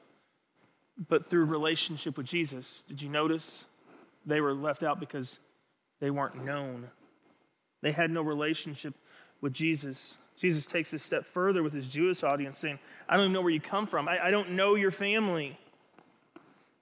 but 0.97 1.25
through 1.25 1.45
relationship 1.45 2.17
with 2.17 2.25
Jesus. 2.25 2.83
Did 2.87 3.01
you 3.01 3.09
notice? 3.09 3.65
They 4.25 4.41
were 4.41 4.53
left 4.53 4.83
out 4.83 4.99
because 4.99 5.39
they 5.99 6.09
weren't 6.09 6.43
known. 6.43 6.89
They 7.81 7.91
had 7.91 8.11
no 8.11 8.21
relationship 8.21 8.93
with 9.41 9.53
Jesus. 9.53 10.17
Jesus 10.37 10.65
takes 10.65 10.93
a 10.93 10.99
step 10.99 11.25
further 11.25 11.61
with 11.63 11.73
his 11.73 11.87
Jewish 11.87 12.23
audience, 12.23 12.57
saying, 12.57 12.79
I 13.07 13.15
don't 13.15 13.25
even 13.25 13.33
know 13.33 13.41
where 13.41 13.51
you 13.51 13.59
come 13.59 13.85
from. 13.85 14.07
I, 14.07 14.27
I 14.27 14.31
don't 14.31 14.51
know 14.51 14.75
your 14.75 14.91
family. 14.91 15.57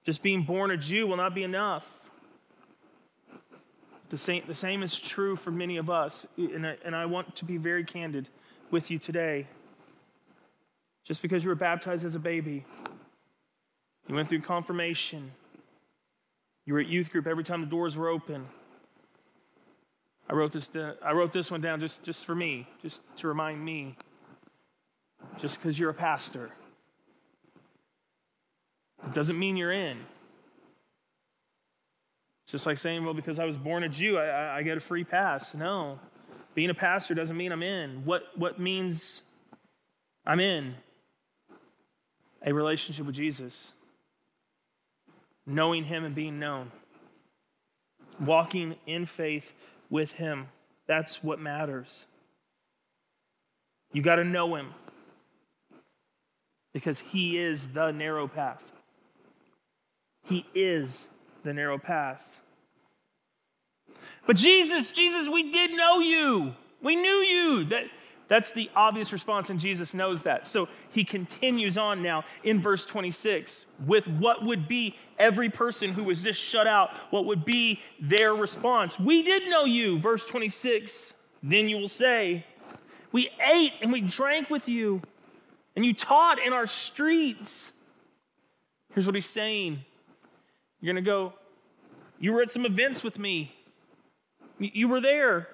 Just 0.04 0.22
being 0.22 0.42
born 0.42 0.70
a 0.70 0.76
Jew 0.76 1.06
will 1.06 1.16
not 1.16 1.34
be 1.34 1.42
enough. 1.42 2.10
The 4.10 4.18
same, 4.18 4.42
the 4.46 4.54
same 4.54 4.82
is 4.82 4.98
true 4.98 5.36
for 5.36 5.50
many 5.50 5.78
of 5.78 5.88
us, 5.88 6.26
and 6.36 6.66
I, 6.66 6.76
and 6.84 6.94
I 6.94 7.06
want 7.06 7.34
to 7.36 7.44
be 7.44 7.56
very 7.56 7.82
candid 7.82 8.28
with 8.70 8.90
you 8.90 8.98
today. 8.98 9.46
Just 11.04 11.22
because 11.22 11.42
you 11.44 11.48
were 11.48 11.56
baptized 11.56 12.04
as 12.04 12.14
a 12.14 12.20
baby, 12.20 12.64
you 14.08 14.14
went 14.14 14.28
through 14.28 14.40
confirmation, 14.40 15.32
you 16.66 16.74
were 16.74 16.80
at 16.80 16.86
youth 16.86 17.10
group 17.10 17.26
every 17.26 17.44
time 17.44 17.60
the 17.60 17.66
doors 17.66 17.96
were 17.96 18.08
open. 18.08 18.46
I 20.28 20.34
wrote 20.34 20.52
this, 20.52 20.70
I 21.04 21.12
wrote 21.12 21.32
this 21.32 21.50
one 21.50 21.60
down 21.60 21.80
just, 21.80 22.02
just 22.02 22.24
for 22.24 22.34
me, 22.34 22.68
just 22.80 23.02
to 23.18 23.28
remind 23.28 23.64
me. 23.64 23.96
Just 25.38 25.58
because 25.58 25.78
you're 25.78 25.90
a 25.90 25.94
pastor 25.94 26.50
it 29.04 29.14
doesn't 29.14 29.38
mean 29.38 29.56
you're 29.56 29.72
in. 29.72 29.98
It's 32.44 32.52
just 32.52 32.66
like 32.66 32.78
saying, 32.78 33.04
well, 33.04 33.14
because 33.14 33.38
I 33.38 33.44
was 33.44 33.56
born 33.56 33.82
a 33.82 33.88
Jew, 33.88 34.18
I, 34.18 34.26
I, 34.26 34.56
I 34.58 34.62
get 34.62 34.76
a 34.76 34.80
free 34.80 35.04
pass. 35.04 35.54
No. 35.54 35.98
Being 36.54 36.70
a 36.70 36.74
pastor 36.74 37.14
doesn't 37.14 37.36
mean 37.36 37.52
I'm 37.52 37.62
in. 37.62 38.04
What, 38.04 38.24
what 38.36 38.58
means 38.58 39.22
I'm 40.26 40.40
in? 40.40 40.74
A 42.44 42.52
relationship 42.52 43.06
with 43.06 43.14
Jesus, 43.14 43.72
knowing 45.46 45.84
Him 45.84 46.04
and 46.04 46.14
being 46.14 46.38
known, 46.38 46.70
walking 48.20 48.76
in 48.86 49.06
faith 49.06 49.52
with 49.90 50.12
Him. 50.12 50.48
That's 50.86 51.22
what 51.22 51.40
matters. 51.40 52.06
You 53.92 54.02
got 54.02 54.16
to 54.16 54.24
know 54.24 54.54
Him 54.54 54.74
because 56.72 56.98
He 56.98 57.38
is 57.38 57.68
the 57.68 57.92
narrow 57.92 58.28
path. 58.28 58.72
He 60.24 60.46
is 60.54 61.08
the 61.42 61.52
narrow 61.52 61.78
path. 61.78 62.40
But 64.26 64.36
Jesus, 64.36 64.90
Jesus, 64.90 65.28
we 65.28 65.50
did 65.50 65.72
know 65.72 65.98
you. 65.98 66.54
We 66.80 66.96
knew 66.96 67.08
you. 67.08 67.64
That, 67.64 67.86
that's 68.32 68.50
the 68.50 68.70
obvious 68.74 69.12
response, 69.12 69.50
and 69.50 69.60
Jesus 69.60 69.92
knows 69.92 70.22
that. 70.22 70.46
So 70.46 70.70
he 70.90 71.04
continues 71.04 71.76
on 71.76 72.02
now 72.02 72.24
in 72.42 72.62
verse 72.62 72.86
26 72.86 73.66
with 73.86 74.08
what 74.08 74.42
would 74.42 74.66
be 74.66 74.96
every 75.18 75.50
person 75.50 75.92
who 75.92 76.02
was 76.02 76.22
just 76.22 76.40
shut 76.40 76.66
out, 76.66 76.94
what 77.10 77.26
would 77.26 77.44
be 77.44 77.80
their 78.00 78.34
response. 78.34 78.98
We 78.98 79.22
did 79.22 79.50
know 79.50 79.66
you, 79.66 79.98
verse 79.98 80.24
26. 80.24 81.14
Then 81.42 81.68
you 81.68 81.76
will 81.76 81.88
say, 81.88 82.46
We 83.12 83.28
ate 83.46 83.74
and 83.82 83.92
we 83.92 84.00
drank 84.00 84.48
with 84.48 84.66
you, 84.66 85.02
and 85.76 85.84
you 85.84 85.92
taught 85.92 86.38
in 86.38 86.54
our 86.54 86.66
streets. 86.66 87.72
Here's 88.94 89.04
what 89.04 89.14
he's 89.14 89.26
saying 89.26 89.84
You're 90.80 90.94
going 90.94 91.04
to 91.04 91.06
go, 91.06 91.34
You 92.18 92.32
were 92.32 92.40
at 92.40 92.50
some 92.50 92.64
events 92.64 93.04
with 93.04 93.18
me. 93.18 93.54
You 94.58 94.88
were 94.88 95.02
there. 95.02 95.48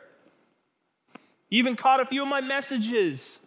You 1.49 1.59
even 1.59 1.77
caught 1.77 2.01
a 2.01 2.07
few 2.07 2.23
of 2.23 2.29
my 2.29 2.41
messages. 2.41 3.41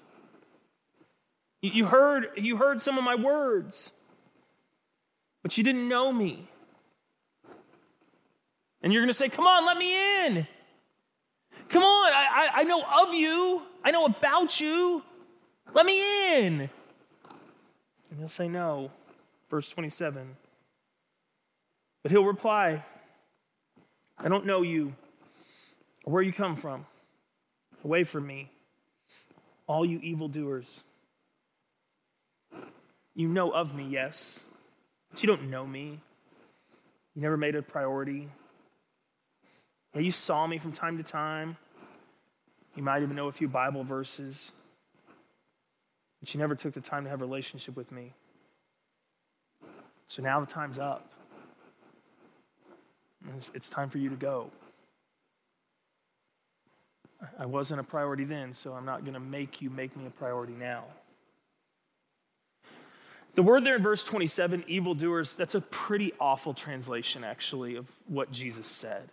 You 1.62 1.86
heard, 1.86 2.30
you 2.38 2.58
heard 2.58 2.82
some 2.82 2.98
of 2.98 3.04
my 3.04 3.16
words, 3.16 3.94
but 5.44 5.58
you 5.58 5.64
didn't 5.64 5.88
know 5.88 6.12
me. 6.12 6.48
And 8.82 8.92
you're 8.92 9.04
going 9.04 9.10
to 9.10 9.14
say, 9.14 9.30
Come 9.30 9.46
on, 9.46 9.66
let 9.66 9.78
me 9.78 10.26
in. 10.26 10.48
Come 11.70 11.84
on, 11.84 12.12
I, 12.12 12.28
I, 12.32 12.60
I 12.62 12.64
know 12.64 12.84
of 13.04 13.14
you, 13.14 13.62
I 13.84 13.92
know 13.92 14.06
about 14.06 14.60
you. 14.60 15.04
Let 15.74 15.86
me 15.86 16.38
in. 16.38 16.62
And 16.62 18.20
he'll 18.20 18.28
say, 18.28 18.48
No. 18.48 18.92
Verse 19.52 19.70
27. 19.70 20.38
But 22.02 22.12
he'll 22.12 22.26
reply, 22.26 22.84
I 24.18 24.30
don't 24.30 24.46
know 24.46 24.62
you 24.62 24.96
or 26.06 26.14
where 26.14 26.24
you 26.24 26.34
come 26.34 26.56
from. 26.56 26.86
Away 27.84 28.04
from 28.04 28.28
me, 28.28 28.52
all 29.68 29.86
you 29.86 30.00
evildoers. 30.00 30.84
You 33.16 33.28
know 33.28 33.52
of 33.52 33.76
me, 33.76 33.88
yes, 33.90 34.46
but 35.10 35.22
you 35.22 35.28
don't 35.28 35.50
know 35.50 35.66
me. 35.66 36.00
You 37.16 37.22
never 37.22 37.38
made 37.38 37.56
it 37.56 37.60
a 37.60 37.62
priority. 37.64 38.30
Yeah, 39.94 40.02
you 40.02 40.12
saw 40.12 40.48
me 40.48 40.58
from 40.58 40.72
time 40.72 40.98
to 40.98 41.04
time. 41.04 41.58
You 42.76 42.84
might 42.84 43.02
even 43.02 43.16
know 43.16 43.28
a 43.28 43.32
few 43.32 43.50
Bible 43.50 43.84
verses, 43.84 44.54
but 46.20 46.34
you 46.34 46.40
never 46.40 46.56
took 46.56 46.74
the 46.74 46.82
time 46.82 47.04
to 47.04 47.10
have 47.10 47.22
a 47.22 47.26
relationship 47.26 47.76
with 47.76 47.92
me. 47.92 48.14
So 50.08 50.22
now 50.22 50.40
the 50.40 50.46
time's 50.46 50.80
up. 50.80 51.10
It's, 53.54 53.70
time 53.70 53.90
for 53.90 53.98
you 53.98 54.10
to 54.10 54.16
go. 54.16 54.50
I 57.38 57.46
wasn't 57.46 57.80
a 57.80 57.84
priority 57.84 58.24
then, 58.24 58.54
so 58.54 58.74
I'm 58.74 58.86
not 58.86 59.02
going 59.02 59.14
to 59.14 59.20
make 59.20 59.62
you 59.62 59.70
make 59.70 59.96
me 59.96 60.06
a 60.08 60.10
priority 60.10 60.54
now. 60.54 60.86
The 63.34 63.44
word 63.44 63.64
there 63.64 63.76
in 63.78 63.84
verse 63.84 64.04
27, 64.04 64.66
evildoers, 64.68 65.36
that's 65.36 65.56
a 65.56 65.62
pretty 65.62 66.14
awful 66.20 66.54
translation, 66.54 67.24
actually, 67.24 67.76
of 67.76 67.88
what 68.08 68.32
Jesus 68.32 68.68
said. 68.68 69.10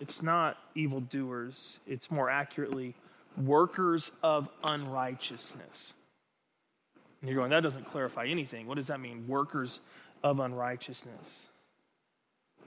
It's 0.00 0.22
not 0.22 0.56
evildoers, 0.74 1.80
it's 1.86 2.10
more 2.10 2.30
accurately 2.30 2.94
workers 3.36 4.10
of 4.22 4.48
unrighteousness. 4.64 5.94
And 7.20 7.28
you're 7.28 7.38
going, 7.38 7.50
that 7.50 7.62
doesn't 7.62 7.84
clarify 7.84 8.26
anything. 8.26 8.66
What 8.66 8.76
does 8.76 8.86
that 8.86 9.00
mean? 9.00 9.26
Workers 9.28 9.80
of 10.22 10.40
unrighteousness. 10.40 11.50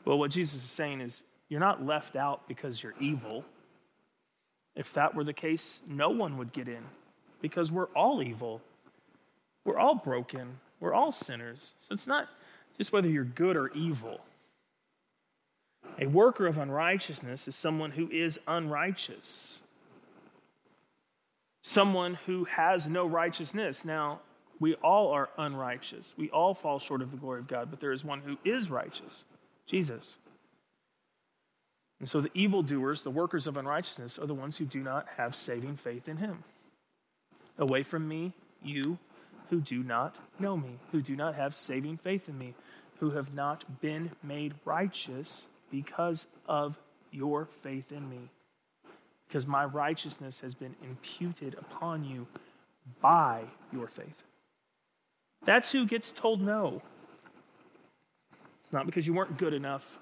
Well, 0.06 0.20
what 0.20 0.32
Jesus 0.32 0.64
is 0.64 0.70
saying 0.70 1.02
is, 1.02 1.24
you're 1.50 1.60
not 1.60 1.86
left 1.86 2.16
out 2.16 2.48
because 2.48 2.82
you're 2.82 2.96
evil. 3.00 3.44
If 4.76 4.94
that 4.94 5.16
were 5.16 5.24
the 5.24 5.34
case, 5.34 5.82
no 5.88 6.10
one 6.10 6.38
would 6.38 6.54
get 6.54 6.68
in 6.68 6.84
because 7.42 7.72
we're 7.72 7.90
all 7.96 8.24
evil. 8.24 8.62
We're 9.66 9.80
all 9.80 9.96
broken. 9.96 10.60
We're 10.80 10.94
all 10.94 11.12
sinners. 11.12 11.74
So 11.78 11.94
it's 11.94 12.08
not 12.08 12.30
just 12.78 12.92
whether 12.92 13.10
you're 13.10 13.24
good 13.24 13.58
or 13.58 13.70
evil. 13.70 14.22
A 16.00 16.08
worker 16.08 16.48
of 16.48 16.58
unrighteousness 16.58 17.48
is 17.48 17.56
someone 17.56 17.92
who 17.92 18.10
is 18.10 18.40
unrighteous, 18.48 19.62
someone 21.62 22.18
who 22.26 22.46
has 22.46 22.88
no 22.88 23.06
righteousness. 23.06 23.84
Now, 23.84 24.22
we 24.60 24.76
all 24.76 25.12
are 25.12 25.30
unrighteous. 25.38 26.16
We 26.18 26.30
all 26.30 26.54
fall 26.54 26.80
short 26.80 27.02
of 27.02 27.12
the 27.12 27.18
glory 27.18 27.40
of 27.40 27.48
God, 27.48 27.70
but 27.70 27.80
there 27.80 27.92
is 27.92 28.06
one 28.06 28.22
who 28.22 28.38
is 28.46 28.70
righteous 28.70 29.26
Jesus. 29.66 30.18
And 32.02 32.10
so 32.10 32.20
the 32.20 32.32
evildoers, 32.34 33.04
the 33.04 33.12
workers 33.12 33.48
of 33.48 33.56
unrighteousness, 33.56 34.20
are 34.20 34.26
the 34.26 34.34
ones 34.34 34.58
who 34.58 34.66
do 34.66 34.82
not 34.84 35.08
have 35.18 35.36
saving 35.36 35.78
faith 35.78 36.10
in 36.10 36.18
him. 36.18 36.44
Away 37.58 37.84
from 37.84 38.10
me, 38.10 38.34
you 38.62 38.98
who 39.52 39.62
do 39.62 39.84
not 39.84 40.18
know 40.40 40.58
me, 40.58 40.80
who 40.92 41.02
do 41.02 41.16
not 41.16 41.36
have 41.36 41.54
saving 41.54 41.98
faith 41.98 42.28
in 42.28 42.38
me, 42.40 42.56
who 43.00 43.12
have 43.12 43.34
not 43.34 43.82
been 43.82 44.12
made 44.24 44.56
righteous 44.66 45.48
because 45.70 46.28
of 46.48 46.78
your 47.12 47.46
faith 47.46 47.92
in 47.92 48.10
me. 48.10 48.30
because 49.32 49.48
my 49.48 49.64
righteousness 49.64 50.42
has 50.42 50.54
been 50.54 50.76
imputed 50.84 51.54
upon 51.58 52.04
you 52.04 52.28
by 53.00 53.46
your 53.72 53.88
faith. 53.88 54.24
That's 55.46 55.72
who 55.72 55.86
gets 55.86 56.12
told 56.12 56.42
no. 56.42 56.82
It's 58.62 58.74
not 58.74 58.86
because 58.86 59.08
you 59.08 59.14
weren't 59.14 59.38
good 59.38 59.54
enough. 59.54 60.00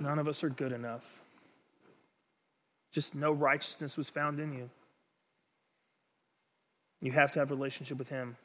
None 0.00 0.18
of 0.18 0.26
us 0.26 0.42
are 0.42 0.48
good 0.48 0.72
enough. 0.72 1.20
Just 2.90 3.14
no 3.14 3.30
righteousness 3.30 3.96
was 3.96 4.08
found 4.08 4.40
in 4.40 4.52
you. 4.52 4.70
You 7.00 7.12
have 7.12 7.30
to 7.32 7.38
have 7.38 7.50
a 7.50 7.54
relationship 7.54 7.98
with 7.98 8.08
Him. 8.08 8.36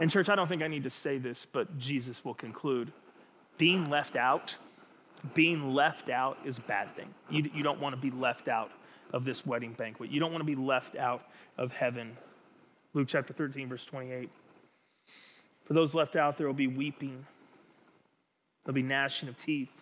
And, 0.00 0.10
church, 0.10 0.28
I 0.28 0.34
don't 0.34 0.48
think 0.48 0.62
I 0.62 0.68
need 0.68 0.84
to 0.84 0.90
say 0.90 1.18
this, 1.18 1.44
but 1.44 1.76
Jesus 1.76 2.24
will 2.24 2.34
conclude. 2.34 2.92
Being 3.58 3.90
left 3.90 4.16
out, 4.16 4.56
being 5.34 5.74
left 5.74 6.08
out 6.08 6.38
is 6.44 6.58
a 6.58 6.62
bad 6.62 6.94
thing. 6.96 7.12
You, 7.28 7.50
you 7.52 7.62
don't 7.62 7.80
want 7.80 7.94
to 7.94 8.00
be 8.00 8.10
left 8.10 8.48
out 8.48 8.70
of 9.12 9.24
this 9.24 9.44
wedding 9.44 9.72
banquet. 9.72 10.10
You 10.10 10.20
don't 10.20 10.32
want 10.32 10.40
to 10.40 10.46
be 10.46 10.54
left 10.54 10.96
out 10.96 11.22
of 11.56 11.72
heaven. 11.72 12.16
Luke 12.94 13.08
chapter 13.08 13.32
13, 13.32 13.68
verse 13.68 13.84
28. 13.84 14.30
For 15.64 15.74
those 15.74 15.94
left 15.94 16.16
out, 16.16 16.36
there 16.36 16.46
will 16.46 16.54
be 16.54 16.66
weeping, 16.66 17.26
there'll 18.68 18.74
be 18.74 18.82
gnashing 18.82 19.30
of 19.30 19.36
teeth. 19.38 19.72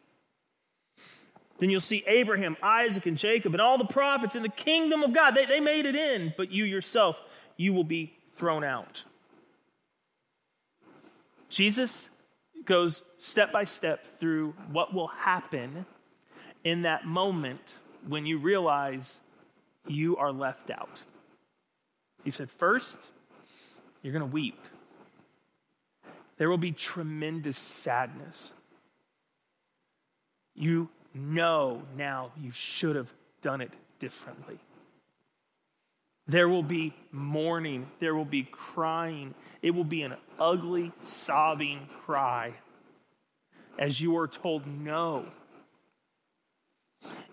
Then 1.59 1.71
you'll 1.71 1.81
see 1.81 2.05
Abraham, 2.07 2.57
Isaac, 2.63 3.07
and 3.07 3.17
Jacob, 3.17 3.53
and 3.53 3.61
all 3.61 3.79
the 3.79 3.85
prophets 3.85 4.37
in 4.37 4.45
the 4.45 4.49
kingdom 4.49 5.03
of 5.03 5.13
God. 5.13 5.35
They, 5.35 5.45
they 5.45 5.59
made 5.59 5.87
it 5.87 5.97
in, 5.97 6.33
but 6.37 6.53
you 6.53 6.63
yourself, 6.63 7.21
you 7.57 7.73
will 7.73 7.83
be 7.83 8.17
thrown 8.35 8.63
out. 8.63 9.03
Jesus 11.49 12.11
goes 12.65 13.03
step 13.17 13.51
by 13.51 13.65
step 13.65 14.21
through 14.21 14.55
what 14.71 14.95
will 14.95 15.09
happen 15.09 15.85
in 16.63 16.83
that 16.83 17.07
moment 17.07 17.81
when 18.07 18.25
you 18.25 18.39
realize 18.39 19.19
you 19.89 20.17
are 20.17 20.31
left 20.31 20.71
out. 20.71 21.03
He 22.23 22.31
said, 22.31 22.53
First, 22.53 23.11
you're 24.01 24.13
going 24.13 24.21
to 24.21 24.33
weep. 24.33 24.61
There 26.37 26.49
will 26.49 26.57
be 26.57 26.71
tremendous 26.71 27.59
sadness. 27.59 28.53
You 30.57 30.89
know 31.15 31.83
now 31.97 32.33
you 32.41 32.51
should 32.51 32.97
have 32.97 33.13
done 33.41 33.61
it 33.61 33.73
differently. 33.99 34.59
There 36.27 36.49
will 36.49 36.63
be 36.63 36.93
mourning. 37.13 37.87
There 38.01 38.15
will 38.15 38.25
be 38.25 38.43
crying. 38.43 39.35
It 39.63 39.73
will 39.73 39.85
be 39.85 40.03
an 40.03 40.17
ugly, 40.41 40.93
sobbing 40.99 41.89
cry 42.05 42.55
as 43.79 44.01
you 44.01 44.17
are 44.17 44.27
told 44.27 44.67
no. 44.67 45.27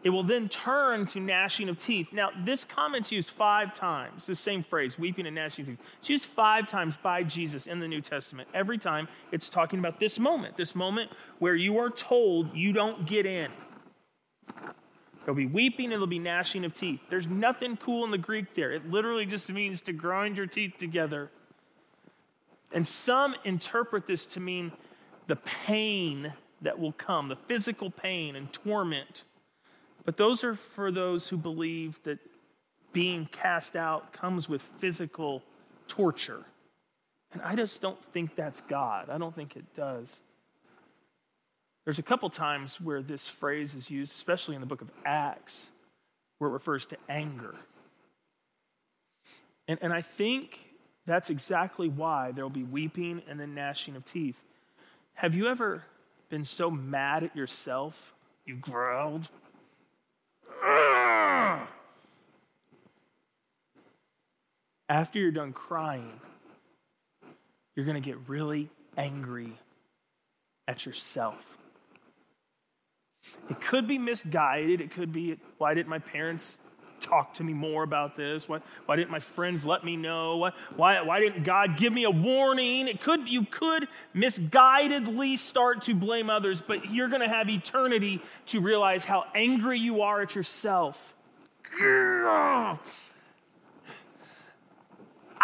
It 0.03 0.09
will 0.09 0.23
then 0.23 0.49
turn 0.49 1.05
to 1.07 1.21
gnashing 1.21 1.69
of 1.69 1.77
teeth. 1.77 2.11
Now, 2.11 2.29
this 2.43 2.65
comment's 2.65 3.09
used 3.09 3.29
five 3.29 3.73
times, 3.73 4.25
the 4.25 4.35
same 4.35 4.61
phrase, 4.61 4.99
weeping 4.99 5.25
and 5.25 5.35
gnashing 5.35 5.63
of 5.63 5.69
teeth. 5.69 5.87
It's 5.99 6.09
used 6.09 6.25
five 6.25 6.67
times 6.67 6.97
by 6.97 7.23
Jesus 7.23 7.67
in 7.67 7.79
the 7.79 7.87
New 7.87 8.01
Testament. 8.01 8.49
Every 8.53 8.77
time 8.77 9.07
it's 9.31 9.47
talking 9.47 9.79
about 9.79 10.01
this 10.01 10.19
moment, 10.19 10.57
this 10.57 10.75
moment 10.75 11.11
where 11.39 11.55
you 11.55 11.77
are 11.77 11.89
told 11.89 12.53
you 12.53 12.73
don't 12.73 13.05
get 13.05 13.25
in. 13.25 13.49
There'll 15.23 15.37
be 15.37 15.45
weeping, 15.45 15.93
it'll 15.93 16.05
be 16.05 16.19
gnashing 16.19 16.65
of 16.65 16.73
teeth. 16.73 16.99
There's 17.09 17.27
nothing 17.27 17.77
cool 17.77 18.03
in 18.03 18.11
the 18.11 18.17
Greek 18.17 18.53
there. 18.55 18.71
It 18.71 18.91
literally 18.91 19.25
just 19.25 19.51
means 19.53 19.79
to 19.81 19.93
grind 19.93 20.35
your 20.35 20.47
teeth 20.47 20.77
together. 20.77 21.31
And 22.73 22.85
some 22.85 23.35
interpret 23.45 24.05
this 24.05 24.25
to 24.27 24.41
mean 24.41 24.73
the 25.27 25.37
pain 25.37 26.33
that 26.61 26.77
will 26.77 26.91
come, 26.91 27.29
the 27.29 27.37
physical 27.37 27.89
pain 27.89 28.35
and 28.35 28.51
torment. 28.51 29.23
But 30.05 30.17
those 30.17 30.43
are 30.43 30.55
for 30.55 30.91
those 30.91 31.29
who 31.29 31.37
believe 31.37 32.01
that 32.03 32.19
being 32.91 33.27
cast 33.31 33.75
out 33.75 34.13
comes 34.13 34.47
with 34.47 34.61
physical 34.61 35.43
torture. 35.87 36.45
And 37.31 37.41
I 37.41 37.55
just 37.55 37.81
don't 37.81 38.03
think 38.05 38.35
that's 38.35 38.61
God. 38.61 39.09
I 39.09 39.17
don't 39.17 39.33
think 39.33 39.55
it 39.55 39.73
does. 39.73 40.21
There's 41.85 41.99
a 41.99 42.03
couple 42.03 42.29
times 42.29 42.79
where 42.79 43.01
this 43.01 43.27
phrase 43.27 43.73
is 43.73 43.89
used, 43.89 44.13
especially 44.13 44.55
in 44.55 44.61
the 44.61 44.67
book 44.67 44.81
of 44.81 44.91
Acts, 45.05 45.69
where 46.37 46.49
it 46.49 46.53
refers 46.53 46.85
to 46.87 46.97
anger. 47.09 47.55
And, 49.67 49.79
and 49.81 49.91
I 49.91 50.01
think 50.01 50.73
that's 51.05 51.29
exactly 51.29 51.89
why 51.89 52.31
there 52.31 52.45
will 52.45 52.49
be 52.49 52.63
weeping 52.63 53.21
and 53.27 53.39
then 53.39 53.55
gnashing 53.55 53.95
of 53.95 54.05
teeth. 54.05 54.41
Have 55.15 55.35
you 55.35 55.47
ever 55.47 55.83
been 56.29 56.43
so 56.43 56.71
mad 56.71 57.23
at 57.23 57.35
yourself 57.35 58.13
you 58.45 58.55
growled? 58.55 59.29
After 64.89 65.19
you're 65.19 65.31
done 65.31 65.53
crying, 65.53 66.19
you're 67.75 67.85
going 67.85 68.01
to 68.01 68.07
get 68.07 68.17
really 68.27 68.69
angry 68.97 69.53
at 70.67 70.85
yourself. 70.85 71.57
It 73.49 73.59
could 73.61 73.87
be 73.87 73.97
misguided. 73.97 74.81
It 74.81 74.91
could 74.91 75.11
be, 75.11 75.37
why 75.57 75.73
didn't 75.73 75.89
my 75.89 75.99
parents 75.99 76.59
talk 76.99 77.33
to 77.35 77.43
me 77.43 77.53
more 77.53 77.83
about 77.83 78.15
this? 78.15 78.47
Why, 78.47 78.59
why 78.85 78.95
didn't 78.95 79.11
my 79.11 79.19
friends 79.19 79.65
let 79.65 79.83
me 79.83 79.95
know? 79.97 80.37
Why, 80.37 80.51
why, 80.75 81.01
why 81.01 81.19
didn't 81.19 81.43
God 81.43 81.77
give 81.77 81.91
me 81.93 82.03
a 82.03 82.11
warning? 82.11 82.87
It 82.87 83.01
could, 83.01 83.27
you 83.27 83.45
could 83.45 83.87
misguidedly 84.15 85.37
start 85.37 85.81
to 85.83 85.95
blame 85.95 86.29
others, 86.29 86.61
but 86.61 86.91
you're 86.91 87.09
going 87.09 87.21
to 87.21 87.29
have 87.29 87.49
eternity 87.49 88.21
to 88.47 88.61
realize 88.61 89.05
how 89.05 89.25
angry 89.35 89.79
you 89.79 90.01
are 90.01 90.21
at 90.21 90.35
yourself. 90.35 91.13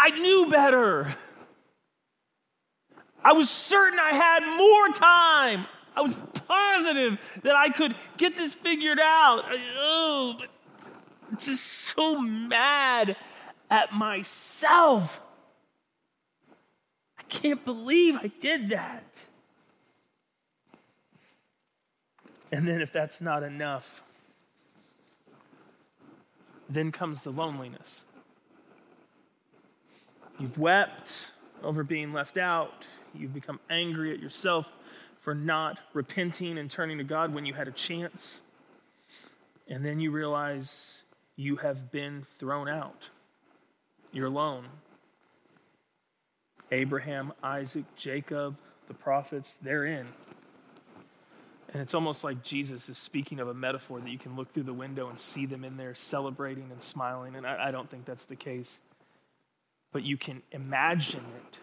I 0.01 0.11
knew 0.11 0.49
better. 0.49 1.13
I 3.21 3.33
was 3.33 3.49
certain 3.49 3.99
I 3.99 4.13
had 4.13 4.45
more 4.57 4.93
time. 4.93 5.65
I 5.93 6.01
was 6.01 6.17
positive 6.47 7.19
that 7.43 7.55
I 7.55 7.67
could 7.67 7.95
get 8.15 8.37
this 8.37 8.53
figured 8.53 8.99
out. 8.99 9.43
Oh, 9.77 10.37
but 10.39 10.49
just 11.37 11.65
so 11.65 12.21
mad 12.21 13.17
at 13.69 13.91
myself. 13.91 15.19
I 17.17 17.23
can't 17.23 17.65
believe 17.65 18.15
I 18.15 18.31
did 18.39 18.69
that. 18.69 19.27
And 22.53 22.67
then, 22.67 22.81
if 22.81 22.91
that's 22.93 23.19
not 23.19 23.43
enough, 23.43 24.01
then 26.69 26.91
comes 26.91 27.23
the 27.23 27.31
loneliness. 27.31 28.05
You've 30.39 30.57
wept 30.57 31.31
over 31.63 31.83
being 31.83 32.13
left 32.13 32.37
out, 32.37 32.87
you've 33.13 33.33
become 33.33 33.59
angry 33.69 34.13
at 34.13 34.19
yourself 34.19 34.71
for 35.19 35.35
not 35.35 35.79
repenting 35.93 36.57
and 36.57 36.71
turning 36.71 36.97
to 36.97 37.03
God 37.03 37.33
when 37.33 37.45
you 37.45 37.53
had 37.53 37.67
a 37.67 37.71
chance. 37.71 38.39
And 39.67 39.85
then 39.85 39.99
you 39.99 40.11
realize 40.11 41.03
you 41.35 41.57
have 41.57 41.91
been 41.91 42.25
thrown 42.37 42.69
out. 42.69 43.09
You're 44.11 44.27
alone. 44.27 44.67
Abraham, 46.71 47.33
Isaac, 47.43 47.83
Jacob, 47.95 48.55
the 48.87 48.93
prophets, 48.93 49.55
they're 49.55 49.85
in. 49.85 50.07
And 51.71 51.81
it's 51.81 51.93
almost 51.93 52.23
like 52.23 52.43
Jesus 52.43 52.89
is 52.89 52.97
speaking 52.97 53.39
of 53.39 53.47
a 53.47 53.53
metaphor 53.53 53.99
that 53.99 54.09
you 54.09 54.17
can 54.17 54.35
look 54.35 54.51
through 54.51 54.63
the 54.63 54.73
window 54.73 55.09
and 55.09 55.19
see 55.19 55.45
them 55.45 55.63
in 55.63 55.77
there 55.77 55.93
celebrating 55.93 56.71
and 56.71 56.81
smiling. 56.81 57.35
And 57.35 57.45
I, 57.45 57.67
I 57.67 57.71
don't 57.71 57.89
think 57.89 58.05
that's 58.05 58.25
the 58.25 58.35
case. 58.35 58.81
But 59.91 60.03
you 60.03 60.17
can 60.17 60.43
imagine 60.51 61.25
it 61.37 61.59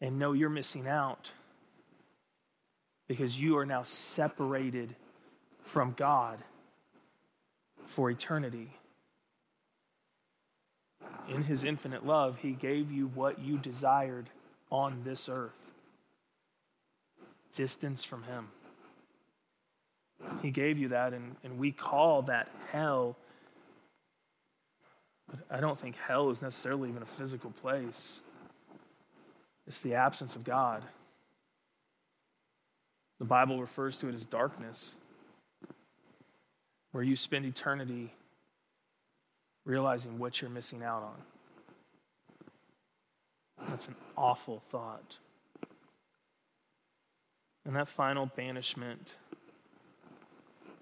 and 0.00 0.18
know 0.18 0.32
you're 0.32 0.48
missing 0.48 0.86
out 0.86 1.32
because 3.08 3.40
you 3.40 3.56
are 3.58 3.66
now 3.66 3.82
separated 3.82 4.94
from 5.64 5.92
God 5.96 6.38
for 7.86 8.10
eternity. 8.10 8.70
In 11.28 11.44
his 11.44 11.64
infinite 11.64 12.06
love, 12.06 12.38
he 12.38 12.52
gave 12.52 12.92
you 12.92 13.08
what 13.08 13.38
you 13.40 13.58
desired 13.58 14.30
on 14.70 15.02
this 15.04 15.28
earth 15.28 15.72
distance 17.58 18.04
from 18.04 18.22
him. 18.22 18.48
He 20.42 20.50
gave 20.52 20.78
you 20.78 20.88
that, 20.88 21.12
and, 21.12 21.34
and 21.42 21.58
we 21.58 21.72
call 21.72 22.22
that 22.22 22.48
hell. 22.70 23.16
But 25.28 25.40
I 25.50 25.60
don't 25.60 25.78
think 25.78 25.96
hell 25.96 26.30
is 26.30 26.42
necessarily 26.42 26.88
even 26.88 27.02
a 27.02 27.06
physical 27.06 27.50
place, 27.50 28.22
it's 29.66 29.80
the 29.80 29.94
absence 29.94 30.34
of 30.34 30.44
God. 30.44 30.82
The 33.18 33.26
Bible 33.26 33.60
refers 33.60 33.98
to 33.98 34.08
it 34.08 34.14
as 34.14 34.24
darkness, 34.24 34.96
where 36.92 37.02
you 37.02 37.16
spend 37.16 37.44
eternity 37.44 38.14
realizing 39.64 40.18
what 40.18 40.40
you're 40.40 40.50
missing 40.50 40.82
out 40.82 41.02
on. 41.02 41.16
That's 43.68 43.88
an 43.88 43.96
awful 44.16 44.62
thought. 44.68 45.18
And 47.66 47.76
that 47.76 47.88
final 47.88 48.24
banishment 48.24 49.16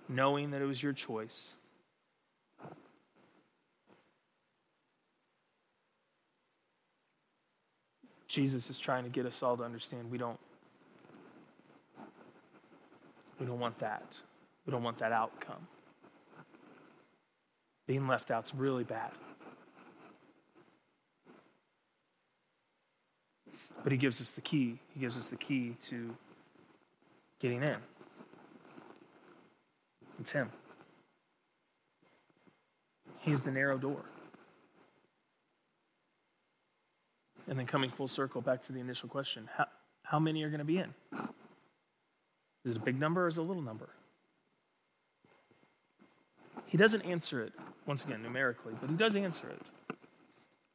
knowing 0.09 0.53
that 0.53 0.63
it 0.63 0.67
was 0.67 0.83
your 0.83 0.93
choice. 0.93 1.55
Jesus 8.37 8.69
is 8.69 8.79
trying 8.79 9.03
to 9.05 9.09
get 9.09 9.25
us 9.25 9.43
all 9.43 9.57
to 9.57 9.63
understand 9.63 10.11
we 10.11 10.19
don't 10.19 10.39
we 13.41 13.47
don't 13.47 13.59
want 13.59 13.79
that. 13.79 14.05
We 14.67 14.73
don't 14.73 14.83
want 14.83 14.99
that 14.99 15.11
outcome. 15.11 15.67
Being 17.87 18.07
left 18.07 18.31
out's 18.31 18.55
really 18.55 18.85
bad. 18.85 19.13
But 23.83 23.93
he 23.93 23.97
gives 23.97 24.21
us 24.21 24.33
the 24.33 24.43
key. 24.43 24.81
He 24.93 25.01
gives 25.01 25.17
us 25.17 25.29
the 25.29 25.37
key 25.37 25.75
to 25.85 26.15
getting 27.41 27.63
in. 27.63 27.77
It's 30.21 30.33
him. 30.33 30.51
He's 33.21 33.41
the 33.41 33.51
narrow 33.51 33.79
door. 33.79 34.05
And 37.49 37.59
then 37.59 37.67
coming 37.67 37.91
full 37.91 38.09
circle 38.09 38.41
back 38.41 38.63
to 38.63 38.73
the 38.73 38.81
initial 38.81 39.09
question 39.09 39.49
how, 39.57 39.67
how 40.03 40.19
many 40.19 40.43
are 40.43 40.49
going 40.49 40.59
to 40.59 40.65
be 40.65 40.79
in? 40.79 40.95
Is 42.65 42.73
it 42.73 42.77
a 42.77 42.81
big 42.81 42.99
number 42.99 43.25
or 43.25 43.29
is 43.29 43.39
it 43.39 43.43
a 43.43 43.45
little 43.45 43.63
number? 43.63 43.91
He 46.67 46.77
doesn't 46.77 47.03
answer 47.03 47.41
it, 47.43 47.53
once 47.87 48.05
again, 48.05 48.23
numerically, 48.23 48.75
but 48.81 48.91
he 48.91 48.97
does 48.97 49.15
answer 49.15 49.49
it. 49.49 49.63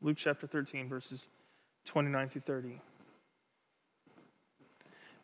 Luke 0.01 0.17
chapter 0.17 0.47
13, 0.47 0.87
verses 0.87 1.27
29 1.85 2.29
through 2.29 2.41
30. 2.41 2.81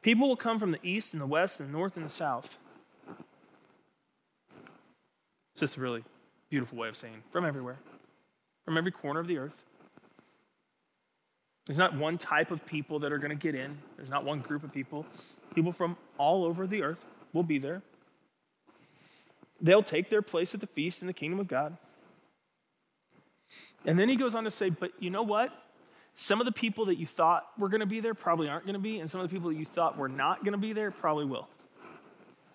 People 0.01 0.27
will 0.27 0.35
come 0.35 0.59
from 0.59 0.71
the 0.71 0.79
east 0.83 1.13
and 1.13 1.21
the 1.21 1.27
west 1.27 1.59
and 1.59 1.69
the 1.69 1.73
north 1.73 1.95
and 1.95 2.05
the 2.05 2.09
south. 2.09 2.57
It's 5.53 5.61
just 5.61 5.77
a 5.77 5.81
really 5.81 6.03
beautiful 6.49 6.77
way 6.77 6.87
of 6.89 6.95
saying 6.95 7.23
from 7.31 7.45
everywhere, 7.45 7.79
from 8.63 8.77
every 8.77 8.91
corner 8.91 9.19
of 9.19 9.27
the 9.27 9.37
earth. 9.37 9.63
There's 11.67 11.77
not 11.77 11.95
one 11.95 12.17
type 12.17 12.49
of 12.49 12.65
people 12.65 12.99
that 12.99 13.11
are 13.11 13.17
going 13.17 13.29
to 13.29 13.35
get 13.35 13.53
in, 13.53 13.77
there's 13.97 14.09
not 14.09 14.23
one 14.23 14.39
group 14.39 14.63
of 14.63 14.73
people. 14.73 15.05
People 15.53 15.73
from 15.73 15.97
all 16.17 16.45
over 16.45 16.65
the 16.65 16.81
earth 16.81 17.05
will 17.33 17.43
be 17.43 17.59
there. 17.59 17.81
They'll 19.59 19.83
take 19.83 20.09
their 20.09 20.21
place 20.21 20.53
at 20.53 20.61
the 20.61 20.67
feast 20.67 21.01
in 21.01 21.07
the 21.07 21.13
kingdom 21.13 21.39
of 21.39 21.47
God. 21.47 21.77
And 23.85 23.97
then 23.97 24.07
he 24.07 24.15
goes 24.15 24.35
on 24.35 24.43
to 24.43 24.51
say, 24.51 24.69
But 24.69 24.91
you 24.99 25.09
know 25.09 25.23
what? 25.23 25.51
Some 26.13 26.39
of 26.39 26.45
the 26.45 26.51
people 26.51 26.85
that 26.85 26.97
you 26.97 27.05
thought 27.05 27.47
were 27.57 27.69
going 27.69 27.81
to 27.81 27.85
be 27.85 27.99
there 27.99 28.13
probably 28.13 28.49
aren't 28.49 28.65
going 28.65 28.73
to 28.73 28.79
be, 28.79 28.99
and 28.99 29.09
some 29.09 29.21
of 29.21 29.29
the 29.29 29.33
people 29.33 29.49
that 29.49 29.55
you 29.55 29.65
thought 29.65 29.97
were 29.97 30.09
not 30.09 30.43
going 30.43 30.53
to 30.53 30.57
be 30.57 30.73
there 30.73 30.89
probably 30.89 31.25
will. 31.25 31.47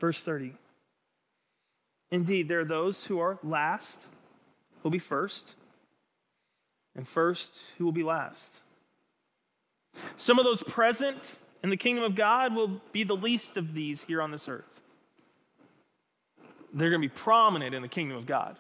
Verse 0.01 0.25
30. 0.25 0.55
Indeed, 2.11 2.49
there 2.49 2.61
are 2.61 2.65
those 2.65 3.05
who 3.07 3.19
are 3.21 3.39
last 3.43 4.09
who 4.83 4.89
will 4.89 4.91
be 4.91 4.99
first, 4.99 5.55
and 6.97 7.07
first 7.07 7.63
who 7.79 7.85
will 7.85 7.93
be 7.93 8.03
last. 8.03 8.63
Some 10.17 10.39
of 10.39 10.45
those 10.45 10.63
present 10.63 11.39
in 11.63 11.71
the 11.71 11.77
kingdom 11.77 12.05
of 12.05 12.15
God 12.15 12.55
will 12.55 12.81
be 12.93 13.05
the 13.05 13.17
least 13.17 13.57
of 13.57 13.75
these 13.75 14.05
here 14.05 14.21
on 14.21 14.31
this 14.31 14.49
earth. 14.49 14.81
They're 16.73 16.91
going 16.91 17.03
to 17.03 17.09
be 17.09 17.15
prominent 17.15 17.75
in 17.75 17.83
the 17.83 17.89
kingdom 17.89 18.17
of 18.17 18.27
God. 18.27 18.59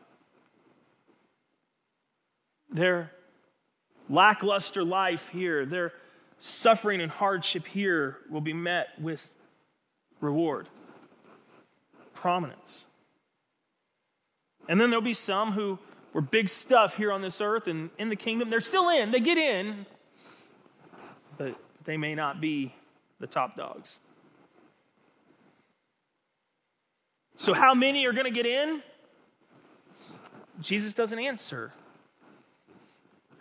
Their 2.71 3.13
lackluster 4.09 4.85
life 4.85 5.29
here, 5.31 5.65
their 5.65 5.93
suffering 6.39 7.01
and 7.01 7.11
hardship 7.11 7.67
here 7.67 8.19
will 8.31 8.41
be 8.41 8.53
met 8.53 8.89
with 9.01 9.29
reward, 10.21 10.69
prominence. 12.15 12.87
And 14.69 14.81
then 14.81 14.91
there'll 14.91 15.03
be 15.03 15.15
some 15.15 15.53
who 15.53 15.79
were 16.13 16.21
big 16.21 16.49
stuff 16.49 16.97
here 16.97 17.11
on 17.13 17.23
this 17.23 17.41
earth 17.41 17.67
and 17.67 17.91
in 17.99 18.09
the 18.09 18.17
kingdom. 18.17 18.51
They're 18.51 18.61
still 18.61 18.89
in, 18.89 19.11
they 19.11 19.21
get 19.21 19.39
in, 19.39 19.87
they 21.85 21.97
may 21.97 22.15
not 22.15 22.41
be 22.41 22.75
the 23.19 23.27
top 23.27 23.57
dogs. 23.57 24.01
So, 27.37 27.55
how 27.55 27.75
many 27.75 28.07
are 28.07 28.13
going 28.13 28.25
to 28.25 28.31
get 28.31 28.47
in? 28.47 28.83
Jesus 30.61 30.95
doesn't 30.95 31.19
answer. 31.19 31.73